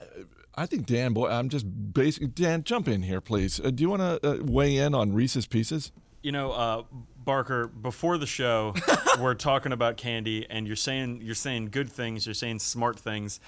I 0.55 0.65
think 0.65 0.85
Dan, 0.87 1.13
boy, 1.13 1.29
I'm 1.29 1.49
just 1.49 1.65
basic. 1.93 2.33
Dan, 2.33 2.63
jump 2.63 2.87
in 2.87 3.03
here, 3.03 3.21
please. 3.21 3.59
Uh, 3.59 3.69
do 3.69 3.81
you 3.83 3.89
want 3.89 4.01
to 4.01 4.27
uh, 4.27 4.43
weigh 4.43 4.77
in 4.77 4.95
on 4.95 5.13
Reese's 5.13 5.45
Pieces? 5.45 5.91
You 6.23 6.31
know, 6.31 6.51
uh, 6.53 6.83
Barker. 7.25 7.67
Before 7.67 8.17
the 8.17 8.27
show, 8.27 8.73
we're 9.19 9.33
talking 9.33 9.71
about 9.71 9.97
candy, 9.97 10.45
and 10.49 10.67
you're 10.67 10.75
saying 10.75 11.21
you're 11.23 11.35
saying 11.35 11.69
good 11.71 11.91
things, 11.91 12.25
you're 12.25 12.33
saying 12.33 12.59
smart 12.59 12.97
things, 12.97 13.39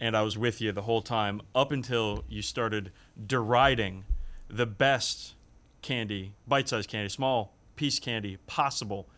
and 0.00 0.16
I 0.16 0.22
was 0.22 0.36
with 0.36 0.60
you 0.60 0.72
the 0.72 0.82
whole 0.82 1.02
time 1.02 1.40
up 1.54 1.72
until 1.72 2.24
you 2.28 2.42
started 2.42 2.90
deriding 3.26 4.04
the 4.48 4.66
best 4.66 5.34
candy, 5.82 6.34
bite-sized 6.46 6.90
candy, 6.90 7.08
small 7.08 7.54
piece 7.76 7.98
candy 7.98 8.36
possible 8.46 9.08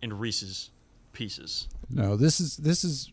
in 0.00 0.18
Reese's 0.18 0.70
Pieces. 1.12 1.68
No, 1.90 2.16
this 2.16 2.40
is 2.40 2.56
this 2.58 2.84
is 2.84 3.10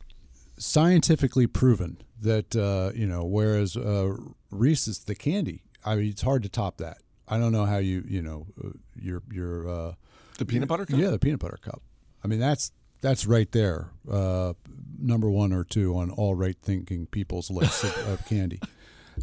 scientifically 0.57 1.47
proven 1.47 1.97
that 2.21 2.55
uh, 2.55 2.91
you 2.95 3.07
know. 3.07 3.23
Whereas 3.23 3.75
uh, 3.75 4.15
Reese's 4.51 4.99
the 4.99 5.15
candy, 5.15 5.63
I 5.85 5.95
mean, 5.95 6.07
it's 6.07 6.21
hard 6.21 6.43
to 6.43 6.49
top 6.49 6.77
that. 6.77 6.99
I 7.27 7.37
don't 7.37 7.51
know 7.51 7.65
how 7.65 7.77
you 7.77 8.03
you 8.07 8.21
know 8.21 8.47
uh, 8.63 8.69
your 8.95 9.21
your 9.31 9.69
uh, 9.69 9.93
The 10.39 10.45
peanut 10.45 10.69
butter 10.69 10.86
cup? 10.86 10.99
yeah 10.99 11.10
the 11.10 11.19
peanut 11.19 11.39
butter 11.39 11.60
cup. 11.62 11.82
I 12.23 12.28
mean 12.28 12.39
that's 12.39 12.71
that's 13.02 13.25
right 13.25 13.49
there, 13.52 13.91
uh, 14.12 14.54
number 14.99 15.30
one 15.30 15.54
or 15.54 15.63
two 15.63 15.95
on 15.97 16.12
all 16.12 16.36
right 16.36 16.58
thinking 16.62 17.06
people's 17.06 17.49
lists 17.49 17.84
of, 17.84 18.10
of 18.10 18.25
candy. 18.25 18.60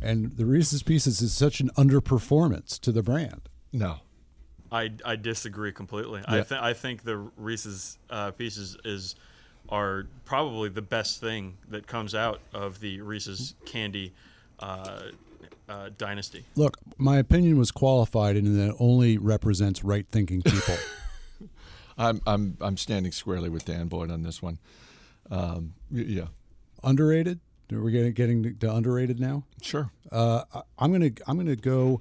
And 0.02 0.36
the 0.36 0.44
Reese's 0.44 0.82
Pieces 0.82 1.22
is 1.22 1.32
such 1.32 1.60
an 1.60 1.70
underperformance 1.70 2.78
to 2.80 2.92
the 2.92 3.02
brand. 3.02 3.48
No. 3.72 4.00
I, 4.70 4.90
I 5.04 5.16
disagree 5.16 5.72
completely. 5.72 6.20
Yeah. 6.28 6.34
I 6.34 6.40
th- 6.42 6.60
I 6.60 6.72
think 6.74 7.04
the 7.04 7.16
Reese's 7.36 7.98
uh, 8.10 8.32
Pieces 8.32 8.76
is 8.84 9.14
are 9.68 10.06
probably 10.24 10.68
the 10.68 10.82
best 10.82 11.20
thing 11.20 11.56
that 11.70 11.86
comes 11.86 12.14
out 12.14 12.40
of 12.52 12.78
the 12.80 13.00
Reese's 13.00 13.54
candy 13.64 14.12
uh, 14.60 15.02
uh, 15.68 15.90
dynasty. 15.96 16.44
Look, 16.56 16.76
my 16.98 17.18
opinion 17.18 17.58
was 17.58 17.70
qualified 17.70 18.36
and 18.36 18.58
that 18.58 18.70
it 18.70 18.76
only 18.78 19.18
represents 19.18 19.82
right 19.82 20.06
thinking 20.10 20.42
people. 20.42 20.76
I'm 21.98 22.20
I'm 22.26 22.56
I'm 22.60 22.76
standing 22.76 23.12
squarely 23.12 23.48
with 23.48 23.64
Dan 23.64 23.88
Boyd 23.88 24.10
on 24.10 24.22
this 24.22 24.42
one. 24.42 24.58
Um, 25.30 25.74
yeah, 25.90 26.26
underrated? 26.84 27.40
We're 27.70 27.90
getting 27.90 28.12
getting 28.12 28.56
to 28.58 28.72
underrated 28.74 29.18
now. 29.18 29.44
sure. 29.62 29.90
Uh, 30.12 30.44
I- 30.54 30.62
I'm 30.78 30.92
gonna 30.92 31.10
I'm 31.26 31.36
gonna 31.36 31.56
go. 31.56 32.00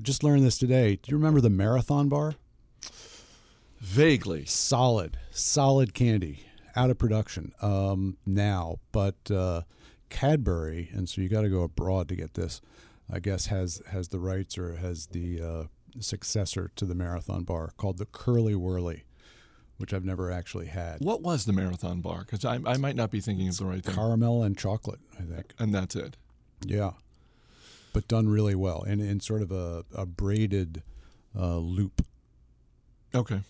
Just 0.00 0.22
learned 0.22 0.44
this 0.44 0.58
today. 0.58 0.96
Do 1.02 1.10
you 1.10 1.16
remember 1.16 1.40
the 1.40 1.50
Marathon 1.50 2.08
Bar? 2.08 2.34
Vaguely. 3.80 4.44
Solid, 4.44 5.18
solid 5.30 5.94
candy. 5.94 6.44
Out 6.76 6.90
of 6.90 6.98
production 6.98 7.52
um, 7.60 8.18
now, 8.24 8.78
but 8.92 9.28
uh, 9.32 9.62
Cadbury, 10.10 10.88
and 10.92 11.08
so 11.08 11.20
you 11.20 11.28
got 11.28 11.40
to 11.42 11.48
go 11.48 11.62
abroad 11.62 12.08
to 12.08 12.14
get 12.14 12.34
this. 12.34 12.60
I 13.10 13.18
guess 13.18 13.46
has 13.46 13.82
has 13.90 14.08
the 14.08 14.20
rights 14.20 14.56
or 14.58 14.76
has 14.76 15.06
the 15.06 15.40
uh, 15.42 15.64
successor 15.98 16.70
to 16.76 16.84
the 16.84 16.94
Marathon 16.94 17.42
Bar 17.42 17.72
called 17.76 17.98
the 17.98 18.06
Curly 18.06 18.54
Wurly, 18.54 19.02
which 19.78 19.92
I've 19.94 20.04
never 20.04 20.30
actually 20.30 20.66
had. 20.66 21.00
What 21.00 21.22
was 21.22 21.44
the 21.46 21.52
marathon 21.52 22.00
bar? 22.00 22.20
Because 22.20 22.44
I, 22.44 22.58
I 22.66 22.76
might 22.76 22.96
not 22.96 23.10
be 23.10 23.20
thinking 23.20 23.48
of 23.48 23.56
the 23.56 23.64
right 23.64 23.84
thing. 23.84 23.94
Caramel 23.94 24.42
and 24.42 24.56
chocolate, 24.56 25.00
I 25.18 25.22
think. 25.22 25.54
and 25.58 25.74
that's 25.74 25.96
it. 25.96 26.16
Yeah, 26.66 26.90
but 27.92 28.06
done 28.08 28.28
really 28.28 28.54
well, 28.54 28.82
and 28.86 29.00
in 29.00 29.20
sort 29.20 29.42
of 29.42 29.50
a, 29.52 29.84
a 29.94 30.04
braided 30.06 30.82
uh, 31.38 31.56
loop. 31.58 32.02
Okay. 33.14 33.40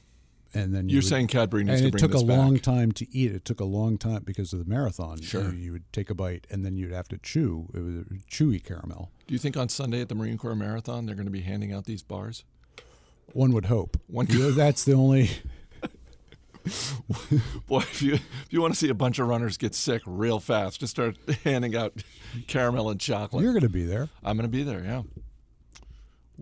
And 0.54 0.74
then 0.74 0.88
you 0.88 0.94
You're 0.94 1.02
would- 1.02 1.08
saying 1.08 1.26
Cadbury 1.26 1.62
needs 1.64 1.80
and 1.82 1.92
to 1.92 1.98
bring 1.98 2.04
it 2.04 2.12
took 2.12 2.20
a 2.20 2.24
long 2.24 2.58
time 2.58 2.90
to 2.92 3.06
eat. 3.16 3.32
It 3.32 3.44
took 3.44 3.60
a 3.60 3.64
long 3.66 3.98
time 3.98 4.22
because 4.24 4.54
of 4.54 4.58
the 4.58 4.64
marathon. 4.64 5.20
Sure. 5.20 5.50
you, 5.52 5.58
you 5.58 5.72
would 5.72 5.92
take 5.92 6.08
a 6.08 6.14
bite 6.14 6.46
and 6.50 6.64
then 6.64 6.74
you'd 6.74 6.92
have 6.92 7.06
to 7.08 7.18
chew. 7.18 7.68
It 7.74 7.80
was 7.80 8.18
chewy 8.30 8.64
caramel. 8.64 9.10
Do 9.26 9.34
you 9.34 9.38
think 9.38 9.58
on 9.58 9.68
Sunday 9.68 10.00
at 10.00 10.08
the 10.08 10.14
Marine 10.14 10.38
Corps 10.38 10.54
Marathon 10.54 11.04
they're 11.04 11.14
going 11.14 11.26
to 11.26 11.30
be 11.32 11.42
handing 11.42 11.72
out 11.72 11.84
these 11.84 12.02
bars? 12.02 12.44
One 13.34 13.52
would 13.52 13.66
hope. 13.66 14.00
One 14.06 14.26
know, 14.30 14.50
that's 14.52 14.84
the 14.84 14.94
only. 14.94 15.30
Boy, 17.66 17.78
if 17.78 18.02
you 18.02 18.14
if 18.14 18.46
you 18.50 18.60
want 18.60 18.74
to 18.74 18.78
see 18.78 18.88
a 18.88 18.94
bunch 18.94 19.18
of 19.18 19.28
runners 19.28 19.56
get 19.56 19.74
sick 19.74 20.02
real 20.06 20.40
fast, 20.40 20.80
just 20.80 20.90
start 20.90 21.16
handing 21.44 21.76
out 21.76 21.94
caramel 22.46 22.90
and 22.90 23.00
chocolate. 23.00 23.42
You're 23.42 23.52
going 23.52 23.62
to 23.62 23.68
be 23.68 23.84
there. 23.84 24.08
I'm 24.22 24.36
going 24.36 24.50
to 24.50 24.56
be 24.56 24.62
there. 24.62 24.84
Yeah. 24.84 25.02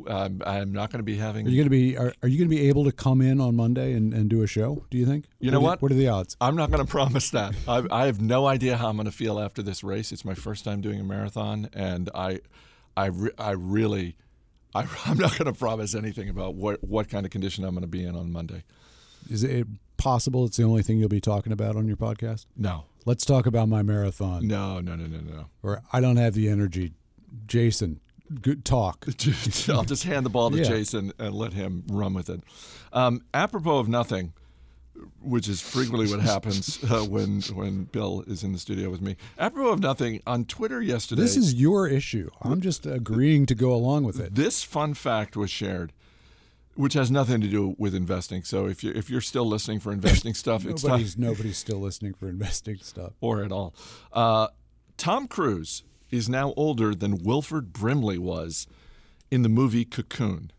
I'm, 0.09 0.43
I'm 0.45 0.73
not 0.73 0.91
going 0.91 0.99
to 0.99 1.05
be 1.05 1.17
having. 1.17 1.47
Are 1.47 1.51
you 1.51 1.57
going 1.57 1.67
to 1.67 1.71
be? 1.71 1.97
Are, 1.97 2.13
are 2.23 2.29
you 2.29 2.39
going 2.39 2.51
to 2.51 2.55
be 2.55 2.69
able 2.69 2.85
to 2.85 2.93
come 2.93 3.23
in 3.23 3.41
on 3.41 3.57
Monday 3.57 3.95
and, 3.95 4.13
and 4.13 4.29
do 4.29 4.43
a 4.43 4.47
show? 4.47 4.85
Do 4.91 4.99
you 4.99 5.07
think? 5.07 5.25
You 5.41 5.51
know 5.51 5.61
what? 5.61 5.81
The, 5.81 5.85
what 5.85 5.93
are 5.93 5.95
the 5.97 6.09
odds? 6.09 6.37
I'm 6.41 6.55
not 6.55 6.71
going 6.71 6.85
to 6.87 6.91
promise 6.91 7.31
that. 7.31 7.55
I, 7.67 7.87
I 7.91 8.07
have 8.07 8.21
no 8.21 8.47
idea 8.47 8.77
how 8.77 8.89
I'm 8.89 8.97
going 8.97 9.07
to 9.07 9.13
feel 9.13 9.41
after 9.41 9.63
this 9.63 9.83
race. 9.83 10.13
It's 10.13 10.25
my 10.25 10.35
first 10.35 10.65
time 10.65 10.81
doing 10.83 11.01
a 11.01 11.05
marathon, 11.05 11.71
and 11.73 12.11
I, 12.15 12.41
I, 12.97 13.07
re- 13.07 13.31
I 13.39 13.53
really, 13.53 14.17
I, 14.75 14.87
I'm 15.07 15.17
not 15.17 15.39
going 15.39 15.51
to 15.51 15.59
promise 15.59 15.95
anything 15.95 16.29
about 16.29 16.55
what 16.55 16.85
what 16.85 17.09
kind 17.09 17.25
of 17.25 17.33
condition 17.33 17.65
I'm 17.65 17.71
going 17.71 17.83
to 17.83 17.89
be 17.89 18.05
in 18.05 18.17
on 18.17 18.31
Monday. 18.31 18.65
Is 19.31 19.45
it 19.45 19.67
possible 20.07 20.45
it's 20.45 20.57
the 20.57 20.63
only 20.63 20.83
thing 20.85 20.99
you'll 21.01 21.09
be 21.09 21.21
talking 21.21 21.53
about 21.53 21.75
on 21.77 21.89
your 21.89 21.97
podcast? 21.97 22.47
No, 22.57 22.85
Let's 23.07 23.25
talk 23.25 23.47
about 23.47 23.69
my 23.69 23.83
marathon. 23.83 24.47
no, 24.47 24.79
no, 24.81 24.95
no, 24.97 25.07
no, 25.07 25.19
no. 25.19 25.47
Or 25.65 25.83
I 25.93 26.01
don't 26.01 26.17
have 26.17 26.35
the 26.35 26.49
energy. 26.49 26.93
Jason, 27.47 28.01
good 28.41 28.65
talk. 28.65 29.05
I'll 29.69 29.85
just 29.85 30.05
hand 30.05 30.25
the 30.27 30.31
ball 30.31 30.51
to 30.51 30.59
Yeah. 30.59 30.65
Jason 30.65 31.13
and 31.19 31.35
let 31.35 31.53
him 31.53 31.85
run 31.91 32.15
with 32.15 32.29
it. 32.31 32.41
Um, 32.93 33.23
apropos 33.35 33.79
of 33.79 33.89
nothing, 33.89 34.33
which 35.23 35.49
is 35.49 35.61
frequently 35.61 36.09
what 36.11 36.21
happens 36.21 36.79
uh, 36.91 37.01
when 37.05 37.43
when 37.55 37.85
Bill 37.85 38.23
is 38.27 38.43
in 38.45 38.53
the 38.53 38.59
studio 38.59 38.91
with 38.91 39.01
me. 39.03 39.17
Apropos 39.39 39.71
of 39.71 39.81
nothing, 39.81 40.21
on 40.27 40.45
Twitter 40.45 40.81
yesterday, 40.83 41.23
This 41.23 41.37
is 41.37 41.55
your 41.55 41.87
issue. 41.89 42.31
I'm 42.43 42.61
just 42.61 42.87
agreeing 42.87 43.47
to 43.47 43.55
go 43.55 43.73
along 43.73 44.05
with 44.05 44.19
it. 44.21 44.35
this 44.35 44.63
fun 44.63 44.95
fact 44.95 45.37
was 45.37 45.51
shared, 45.51 45.93
which 46.77 46.93
has 46.95 47.11
nothing 47.11 47.41
to 47.41 47.49
do 47.49 47.75
with 47.79 47.95
investing. 47.95 48.43
So 48.43 48.67
if 48.67 48.85
you 48.85 48.93
if 48.95 49.11
you're 49.11 49.21
still 49.21 49.47
listening 49.47 49.81
for 49.81 49.93
investing 49.93 50.35
stuff, 50.45 50.65
it's 50.65 50.85
not 50.85 50.93
Nobody's 50.93 51.19
nobody's 51.19 51.59
still 51.59 51.79
listening 51.79 52.15
for 52.15 52.29
investing 52.29 52.79
stuff. 52.79 53.13
or 53.21 53.43
at 53.43 53.51
all. 53.51 53.75
Uh, 54.13 54.49
Tom 54.97 55.27
Cruise 55.27 55.83
is 56.11 56.29
now 56.29 56.55
older 56.57 56.95
than 56.95 57.23
Wilford 57.23 57.73
Brimley 57.73 58.19
was 58.19 58.67
in 59.31 59.43
the 59.43 59.49
movie 59.49 59.85
Cocoon. 59.85 60.53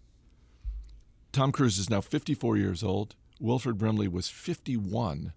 Tom 1.31 1.51
Cruise 1.51 1.77
is 1.77 1.89
now 1.89 2.01
54 2.01 2.57
years 2.57 2.83
old. 2.83 3.15
Wilford 3.39 3.77
Brimley 3.77 4.07
was 4.07 4.27
51 4.27 5.33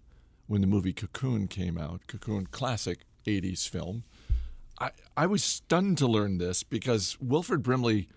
when 0.47 0.61
the 0.61 0.67
movie 0.67 0.93
Cocoon 0.93 1.47
came 1.47 1.77
out. 1.77 2.01
Cocoon, 2.07 2.47
classic 2.47 3.05
80s 3.25 3.69
film. 3.69 4.03
I, 4.79 4.89
I 5.15 5.27
was 5.27 5.43
stunned 5.43 5.99
to 5.99 6.07
learn 6.07 6.39
this 6.39 6.63
because 6.63 7.17
Wilford 7.21 7.61
Brimley 7.61 8.09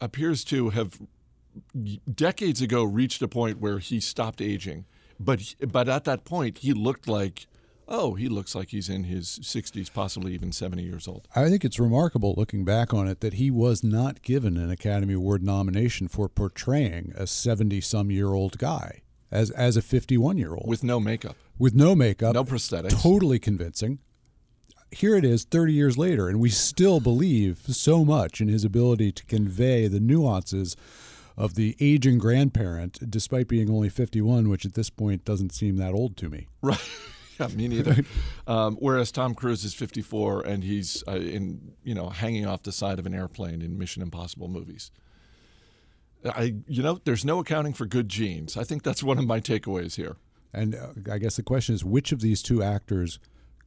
appears 0.00 0.44
to 0.44 0.70
have 0.70 1.00
decades 2.12 2.60
ago 2.60 2.84
reached 2.84 3.22
a 3.22 3.28
point 3.28 3.60
where 3.60 3.78
he 3.78 4.00
stopped 4.00 4.40
aging. 4.40 4.84
But 5.18 5.54
but 5.66 5.88
at 5.88 6.04
that 6.04 6.24
point, 6.24 6.58
he 6.58 6.72
looked 6.72 7.08
like 7.08 7.46
oh, 7.88 8.14
he 8.14 8.28
looks 8.28 8.54
like 8.54 8.70
he's 8.70 8.88
in 8.88 9.04
his 9.04 9.38
60s, 9.42 9.92
possibly 9.92 10.32
even 10.32 10.52
70 10.52 10.82
years 10.82 11.06
old. 11.06 11.28
I 11.34 11.48
think 11.48 11.64
it's 11.64 11.78
remarkable 11.78 12.34
looking 12.36 12.64
back 12.64 12.94
on 12.94 13.08
it 13.08 13.20
that 13.20 13.34
he 13.34 13.50
was 13.50 13.84
not 13.84 14.22
given 14.22 14.56
an 14.56 14.70
Academy 14.70 15.14
Award 15.14 15.42
nomination 15.42 16.08
for 16.08 16.28
portraying 16.28 17.12
a 17.16 17.26
70 17.26 17.80
some 17.80 18.10
year 18.10 18.32
old 18.32 18.58
guy 18.58 19.02
as 19.30 19.50
as 19.50 19.76
a 19.76 19.82
51 19.82 20.38
year 20.38 20.54
old 20.54 20.66
with 20.66 20.82
no 20.82 21.00
makeup, 21.00 21.36
with 21.58 21.74
no 21.74 21.94
makeup, 21.94 22.34
no 22.34 22.44
prosthetics, 22.44 23.02
totally 23.02 23.38
convincing. 23.38 23.98
Here 24.90 25.16
it 25.16 25.24
is 25.24 25.42
30 25.44 25.72
years 25.72 25.98
later, 25.98 26.28
and 26.28 26.38
we 26.38 26.50
still 26.50 27.00
believe 27.00 27.62
so 27.66 28.04
much 28.04 28.40
in 28.40 28.46
his 28.46 28.64
ability 28.64 29.10
to 29.10 29.24
convey 29.24 29.88
the 29.88 29.98
nuances 29.98 30.76
of 31.36 31.54
the 31.54 31.76
aging 31.80 32.18
grandparent, 32.18 33.10
despite 33.10 33.48
being 33.48 33.68
only 33.70 33.88
51, 33.88 34.48
which 34.48 34.64
at 34.64 34.74
this 34.74 34.90
point 34.90 35.24
doesn't 35.24 35.52
seem 35.52 35.76
that 35.76 35.92
old 35.92 36.16
to 36.18 36.28
me. 36.28 36.48
Right. 36.62 36.80
Yeah, 37.40 37.48
me 37.48 37.66
neither. 37.66 38.04
um, 38.46 38.76
whereas 38.76 39.10
Tom 39.10 39.34
Cruise 39.34 39.64
is 39.64 39.74
54 39.74 40.46
and 40.46 40.62
he's 40.62 41.02
uh, 41.08 41.16
in, 41.16 41.72
you 41.82 41.92
know, 41.92 42.08
hanging 42.08 42.46
off 42.46 42.62
the 42.62 42.70
side 42.70 43.00
of 43.00 43.06
an 43.06 43.14
airplane 43.14 43.60
in 43.60 43.76
Mission 43.76 44.02
Impossible 44.04 44.46
movies. 44.46 44.92
I, 46.24 46.54
you 46.68 46.80
know, 46.80 47.00
there's 47.04 47.24
no 47.24 47.40
accounting 47.40 47.72
for 47.72 47.86
good 47.86 48.08
genes. 48.08 48.56
I 48.56 48.62
think 48.62 48.84
that's 48.84 49.02
one 49.02 49.18
of 49.18 49.26
my 49.26 49.40
takeaways 49.40 49.96
here. 49.96 50.14
And 50.52 50.76
uh, 50.76 51.12
I 51.12 51.18
guess 51.18 51.34
the 51.34 51.42
question 51.42 51.74
is, 51.74 51.84
which 51.84 52.12
of 52.12 52.20
these 52.20 52.40
two 52.40 52.62
actors 52.62 53.18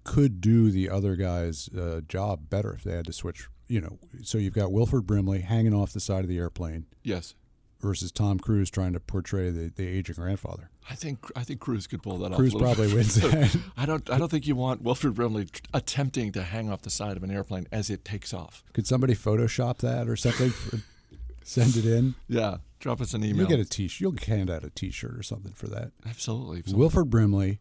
could 0.05 0.39
do 0.39 0.71
the 0.71 0.89
other 0.89 1.17
guy's 1.17 1.67
uh, 1.67 1.99
job 2.07 2.49
better 2.49 2.71
if 2.71 2.85
they 2.85 2.93
had 2.93 3.05
to 3.07 3.13
switch? 3.13 3.49
You 3.67 3.81
know, 3.81 3.99
so 4.23 4.37
you've 4.37 4.53
got 4.53 4.71
Wilford 4.71 5.05
Brimley 5.05 5.41
hanging 5.41 5.73
off 5.73 5.91
the 5.91 5.99
side 5.99 6.23
of 6.23 6.29
the 6.29 6.37
airplane. 6.37 6.85
Yes 7.03 7.35
versus 7.79 8.11
Tom 8.11 8.39
Cruise 8.39 8.69
trying 8.69 8.93
to 8.93 8.99
portray 8.99 9.49
the, 9.49 9.71
the 9.75 9.87
aging 9.87 10.15
grandfather. 10.15 10.69
I 10.89 10.95
think 10.95 11.19
I 11.35 11.43
think 11.43 11.59
Cruise 11.59 11.87
could 11.87 12.01
pull 12.01 12.17
that 12.19 12.33
Cruise 12.33 12.53
off. 12.53 12.61
Cruise 12.61 12.75
probably 12.75 12.93
wins 12.93 13.15
that. 13.21 13.57
I 13.75 13.85
don't 13.85 14.09
I 14.09 14.17
don't 14.17 14.29
think 14.29 14.47
you 14.47 14.55
want 14.55 14.81
Wilford 14.81 15.15
Brimley 15.15 15.47
attempting 15.73 16.31
to 16.33 16.43
hang 16.43 16.71
off 16.71 16.81
the 16.81 16.89
side 16.89 17.17
of 17.17 17.23
an 17.23 17.31
airplane 17.31 17.67
as 17.71 17.89
it 17.89 18.05
takes 18.05 18.33
off. 18.33 18.63
Could 18.73 18.87
somebody 18.87 19.13
Photoshop 19.13 19.79
that 19.79 20.07
or 20.07 20.15
something? 20.15 20.53
Send 21.43 21.77
it 21.77 21.85
in. 21.85 22.15
Yeah, 22.27 22.57
drop 22.79 22.99
us 22.99 23.13
an 23.13 23.23
email. 23.23 23.43
You 23.43 23.47
get 23.47 23.59
a 23.59 23.65
t-shirt. 23.65 24.01
You'll 24.01 24.15
hand 24.25 24.49
out 24.49 24.65
a 24.65 24.69
t-shirt 24.69 25.17
or 25.17 25.23
something 25.23 25.53
for 25.53 25.67
that. 25.67 25.91
Absolutely. 26.05 26.61
Wilford 26.73 27.09
Brimley 27.09 27.59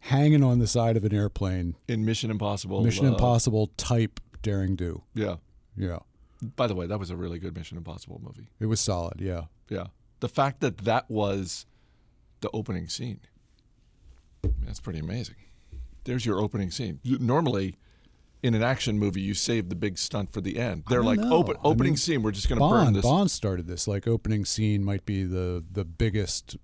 hanging 0.00 0.42
on 0.42 0.58
the 0.58 0.66
side 0.66 0.96
of 0.96 1.04
an 1.04 1.14
airplane 1.14 1.76
in 1.86 2.04
Mission 2.04 2.30
Impossible. 2.32 2.82
Mission 2.82 3.06
uh, 3.06 3.10
Impossible 3.10 3.68
type 3.76 4.18
daring 4.42 4.74
do. 4.74 5.02
Yeah. 5.14 5.36
Yeah. 5.76 6.00
By 6.56 6.66
the 6.66 6.74
way, 6.74 6.86
that 6.86 6.98
was 6.98 7.10
a 7.10 7.16
really 7.16 7.38
good 7.38 7.56
Mission 7.56 7.78
Impossible 7.78 8.20
movie. 8.22 8.48
It 8.60 8.66
was 8.66 8.80
solid. 8.80 9.20
Yeah. 9.20 9.44
Yeah 9.68 9.86
the 10.22 10.28
fact 10.28 10.60
that 10.60 10.78
that 10.78 11.10
was 11.10 11.66
the 12.40 12.50
opening 12.54 12.88
scene, 12.88 13.20
that's 14.62 14.80
pretty 14.80 15.00
amazing. 15.00 15.34
There's 16.04 16.24
your 16.24 16.40
opening 16.40 16.70
scene. 16.70 17.00
Normally, 17.04 17.76
in 18.40 18.54
an 18.54 18.62
action 18.62 18.98
movie, 18.98 19.20
you 19.20 19.34
save 19.34 19.68
the 19.68 19.74
big 19.74 19.98
stunt 19.98 20.32
for 20.32 20.40
the 20.40 20.58
end. 20.58 20.84
They're 20.88 21.02
like, 21.02 21.18
open 21.18 21.56
opening 21.64 21.90
I 21.90 21.90
mean, 21.90 21.96
scene. 21.96 22.22
We're 22.22 22.30
just 22.30 22.48
going 22.48 22.60
to 22.60 22.68
burn 22.68 22.92
this. 22.92 23.02
Bond 23.02 23.32
started 23.32 23.66
this. 23.66 23.88
Like 23.88 24.06
opening 24.06 24.44
scene 24.44 24.84
might 24.84 25.04
be 25.04 25.24
the 25.24 25.64
the 25.70 25.84
biggest 25.84 26.56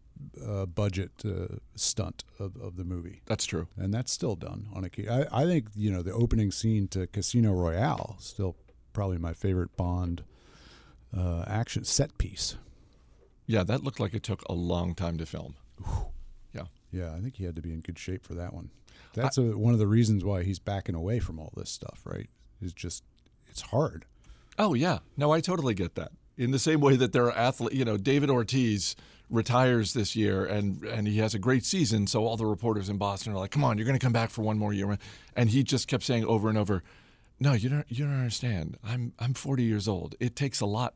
uh, 0.44 0.66
budget 0.66 1.10
uh, 1.24 1.56
stunt 1.74 2.22
of, 2.38 2.56
of 2.56 2.76
the 2.76 2.84
movie. 2.84 3.22
That's 3.26 3.44
true, 3.44 3.66
and 3.76 3.92
that's 3.92 4.12
still 4.12 4.36
done 4.36 4.68
on 4.72 4.84
a 4.84 4.88
key. 4.88 5.08
I, 5.08 5.26
I 5.32 5.44
think 5.46 5.66
you 5.74 5.90
know 5.90 6.02
the 6.02 6.12
opening 6.12 6.52
scene 6.52 6.86
to 6.88 7.08
Casino 7.08 7.52
Royale 7.52 8.16
still 8.20 8.56
probably 8.98 9.16
my 9.16 9.32
favorite 9.32 9.76
Bond 9.76 10.24
uh, 11.16 11.44
action 11.46 11.84
set 11.84 12.18
piece. 12.18 12.56
Yeah, 13.46 13.62
that 13.62 13.84
looked 13.84 14.00
like 14.00 14.12
it 14.12 14.24
took 14.24 14.42
a 14.48 14.52
long 14.52 14.96
time 14.96 15.18
to 15.18 15.26
film. 15.26 15.54
Yeah. 16.52 16.64
Yeah, 16.90 17.14
I 17.14 17.20
think 17.20 17.36
he 17.36 17.44
had 17.44 17.54
to 17.54 17.62
be 17.62 17.72
in 17.72 17.78
good 17.78 17.96
shape 17.96 18.26
for 18.26 18.34
that 18.34 18.52
one. 18.52 18.70
That's 19.14 19.38
I, 19.38 19.42
a, 19.42 19.44
one 19.56 19.72
of 19.72 19.78
the 19.78 19.86
reasons 19.86 20.24
why 20.24 20.42
he's 20.42 20.58
backing 20.58 20.96
away 20.96 21.20
from 21.20 21.38
all 21.38 21.52
this 21.56 21.70
stuff, 21.70 22.00
right? 22.04 22.28
It's 22.60 22.72
just, 22.72 23.04
it's 23.46 23.60
hard. 23.60 24.04
Oh, 24.58 24.74
yeah. 24.74 24.98
No, 25.16 25.30
I 25.30 25.40
totally 25.40 25.74
get 25.74 25.94
that. 25.94 26.10
In 26.36 26.50
the 26.50 26.58
same 26.58 26.80
way 26.80 26.96
that 26.96 27.12
there 27.12 27.26
are 27.26 27.36
athletes, 27.36 27.76
you 27.76 27.84
know, 27.84 27.98
David 27.98 28.30
Ortiz 28.30 28.96
retires 29.30 29.92
this 29.92 30.16
year 30.16 30.44
and 30.44 30.82
and 30.84 31.06
he 31.06 31.18
has 31.18 31.34
a 31.34 31.38
great 31.38 31.62
season 31.62 32.06
so 32.06 32.24
all 32.24 32.38
the 32.38 32.46
reporters 32.46 32.88
in 32.88 32.96
Boston 32.96 33.30
are 33.34 33.36
like 33.36 33.50
come 33.50 33.62
on 33.62 33.76
you're 33.76 33.84
going 33.84 33.98
to 33.98 34.02
come 34.02 34.10
back 34.10 34.30
for 34.30 34.40
one 34.40 34.56
more 34.56 34.72
year 34.72 34.96
and 35.36 35.50
he 35.50 35.62
just 35.62 35.86
kept 35.86 36.02
saying 36.02 36.24
over 36.24 36.48
and 36.48 36.56
over 36.56 36.82
no 37.40 37.52
you 37.52 37.68
don't 37.68 37.86
you 37.88 38.04
don't 38.04 38.14
understand 38.14 38.76
I'm 38.84 39.12
I'm 39.18 39.34
40 39.34 39.62
years 39.62 39.88
old 39.88 40.14
it 40.20 40.36
takes 40.36 40.60
a 40.60 40.66
lot 40.66 40.94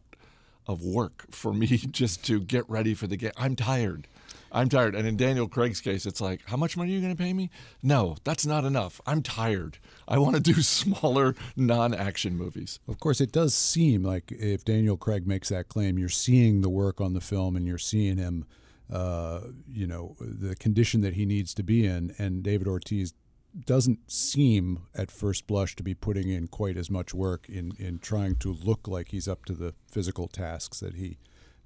of 0.67 0.83
work 0.85 1.25
for 1.31 1.53
me 1.53 1.67
just 1.91 2.25
to 2.27 2.41
get 2.41 2.69
ready 2.69 2.95
for 2.95 3.07
the 3.07 3.17
game. 3.17 3.33
I'm 3.37 3.57
tired. 3.57 4.09
I'm 4.55 4.69
tired. 4.69 4.95
And 4.95 5.09
in 5.09 5.17
Daniel 5.17 5.49
Craig's 5.49 5.81
case, 5.81 6.05
it's 6.05 6.21
like, 6.21 6.43
how 6.47 6.59
much 6.59 6.77
money 6.77 6.93
are 6.93 6.95
you 6.95 7.01
going 7.01 7.17
to 7.17 7.23
pay 7.23 7.33
me? 7.33 7.51
No, 7.83 8.17
that's 8.23 8.45
not 8.45 8.65
enough. 8.65 9.01
I'm 9.07 9.23
tired. 9.23 9.79
I 10.07 10.19
want 10.19 10.37
to 10.37 10.43
do 10.43 10.55
smaller, 10.63 11.35
non 11.57 11.95
action 11.95 12.37
movies. 12.37 12.79
Of 12.87 13.01
course, 13.01 13.21
it 13.21 13.33
does 13.33 13.55
seem 13.55 14.03
like 14.03 14.31
if 14.31 14.65
Daniel 14.65 14.97
Craig 14.97 15.27
makes 15.27 15.49
that 15.49 15.69
claim, 15.69 15.99
you're 15.99 16.11
seeing 16.11 16.61
the 16.61 16.69
work 16.69 17.01
on 17.01 17.15
the 17.15 17.21
film 17.21 17.57
and 17.57 17.67
you're 17.67 17.79
seeing 17.79 18.19
him, 18.19 18.45
uh, 18.93 19.41
you 19.71 19.87
know, 19.87 20.17
the 20.21 20.55
condition 20.55 21.01
that 21.01 21.15
he 21.15 21.25
needs 21.25 21.55
to 21.55 21.63
be 21.63 21.87
in. 21.87 22.15
And 22.19 22.43
David 22.43 22.69
Ortiz 22.69 23.15
doesn't 23.59 24.11
seem 24.11 24.81
at 24.95 25.11
first 25.11 25.47
blush 25.47 25.77
to 25.77 25.83
be 25.83 25.95
putting 25.95 26.29
in 26.31 26.49
quite 26.49 26.77
as 26.77 26.91
much 26.91 27.13
work 27.13 27.49
in, 27.49 27.73
in 27.79 27.99
trying 27.99 28.37
to 28.37 28.53
look 28.53 28.89
like 28.89 29.09
he's 29.09 29.29
up 29.29 29.45
to 29.47 29.53
the 29.53 29.75
physical 29.91 30.27
tasks 30.29 30.81
that 30.81 30.95
he 30.95 31.19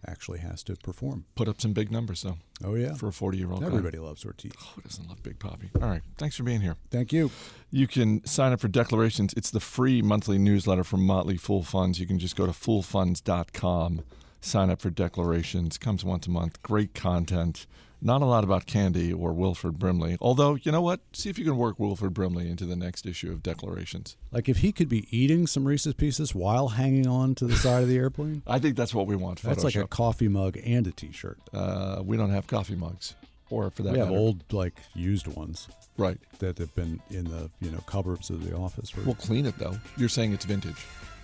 actually 0.06 0.38
has 0.38 0.62
to 0.64 0.76
perform. 0.76 1.24
Put 1.34 1.48
up 1.48 1.60
some 1.60 1.72
big 1.72 1.90
numbers, 1.90 2.22
though. 2.22 2.38
Oh, 2.64 2.74
yeah. 2.74 2.94
For 2.94 3.08
a 3.08 3.12
40 3.12 3.38
year 3.38 3.50
old 3.50 3.64
Everybody 3.64 3.98
guy. 3.98 4.04
loves 4.04 4.24
Ortiz. 4.24 4.52
Oh, 4.60 4.72
who 4.74 4.82
doesn't 4.82 5.08
love 5.08 5.22
Big 5.22 5.38
Poppy? 5.38 5.70
All 5.80 5.88
right. 5.88 6.02
Thanks 6.18 6.36
for 6.36 6.42
being 6.42 6.60
here. 6.60 6.76
Thank 6.90 7.12
you. 7.12 7.30
You 7.70 7.86
can 7.86 8.24
sign 8.24 8.52
up 8.52 8.60
for 8.60 8.68
Declarations. 8.68 9.32
It's 9.36 9.50
the 9.50 9.60
free 9.60 10.02
monthly 10.02 10.38
newsletter 10.38 10.84
from 10.84 11.04
Motley 11.06 11.36
Fool 11.36 11.62
Funds. 11.62 11.98
You 11.98 12.06
can 12.06 12.18
just 12.18 12.36
go 12.36 12.46
to 12.46 12.52
foolfunds.com, 12.52 14.02
sign 14.40 14.70
up 14.70 14.80
for 14.80 14.90
Declarations. 14.90 15.78
Comes 15.78 16.04
once 16.04 16.26
a 16.26 16.30
month. 16.30 16.62
Great 16.62 16.94
content. 16.94 17.66
Not 18.02 18.20
a 18.20 18.26
lot 18.26 18.44
about 18.44 18.66
Candy 18.66 19.12
or 19.12 19.32
Wilford 19.32 19.78
Brimley. 19.78 20.18
Although, 20.20 20.56
you 20.56 20.70
know 20.70 20.82
what? 20.82 21.00
See 21.12 21.30
if 21.30 21.38
you 21.38 21.44
can 21.44 21.56
work 21.56 21.80
Wilford 21.80 22.12
Brimley 22.12 22.50
into 22.50 22.66
the 22.66 22.76
next 22.76 23.06
issue 23.06 23.32
of 23.32 23.42
Declarations. 23.42 24.16
Like 24.30 24.48
if 24.48 24.58
he 24.58 24.70
could 24.70 24.88
be 24.88 25.06
eating 25.16 25.46
some 25.46 25.66
Reese's 25.66 25.94
Pieces 25.94 26.34
while 26.34 26.68
hanging 26.68 27.06
on 27.06 27.34
to 27.36 27.46
the 27.46 27.56
side 27.56 27.82
of 27.82 27.88
the 27.88 27.96
airplane. 27.96 28.42
I 28.46 28.58
think 28.58 28.76
that's 28.76 28.94
what 28.94 29.06
we 29.06 29.16
want. 29.16 29.40
That's 29.42 29.64
like 29.64 29.76
a 29.76 29.86
coffee 29.86 30.28
mug 30.28 30.58
and 30.64 30.86
a 30.86 30.92
T-shirt. 30.92 31.38
Uh, 31.54 32.02
we 32.04 32.16
don't 32.18 32.30
have 32.30 32.46
coffee 32.46 32.76
mugs, 32.76 33.14
or 33.48 33.70
for 33.70 33.82
that 33.82 33.94
we 33.94 33.98
have 33.98 34.08
matter. 34.08 34.20
old 34.20 34.44
like 34.52 34.74
used 34.94 35.26
ones, 35.26 35.66
right? 35.96 36.18
That 36.40 36.58
have 36.58 36.74
been 36.74 37.00
in 37.10 37.24
the 37.24 37.50
you 37.60 37.70
know 37.70 37.78
cupboards 37.86 38.28
of 38.28 38.48
the 38.48 38.54
office. 38.54 38.94
We'll 38.94 39.14
clean 39.14 39.46
it 39.46 39.58
though. 39.58 39.78
You're 39.96 40.10
saying 40.10 40.34
it's 40.34 40.44
vintage. 40.44 40.84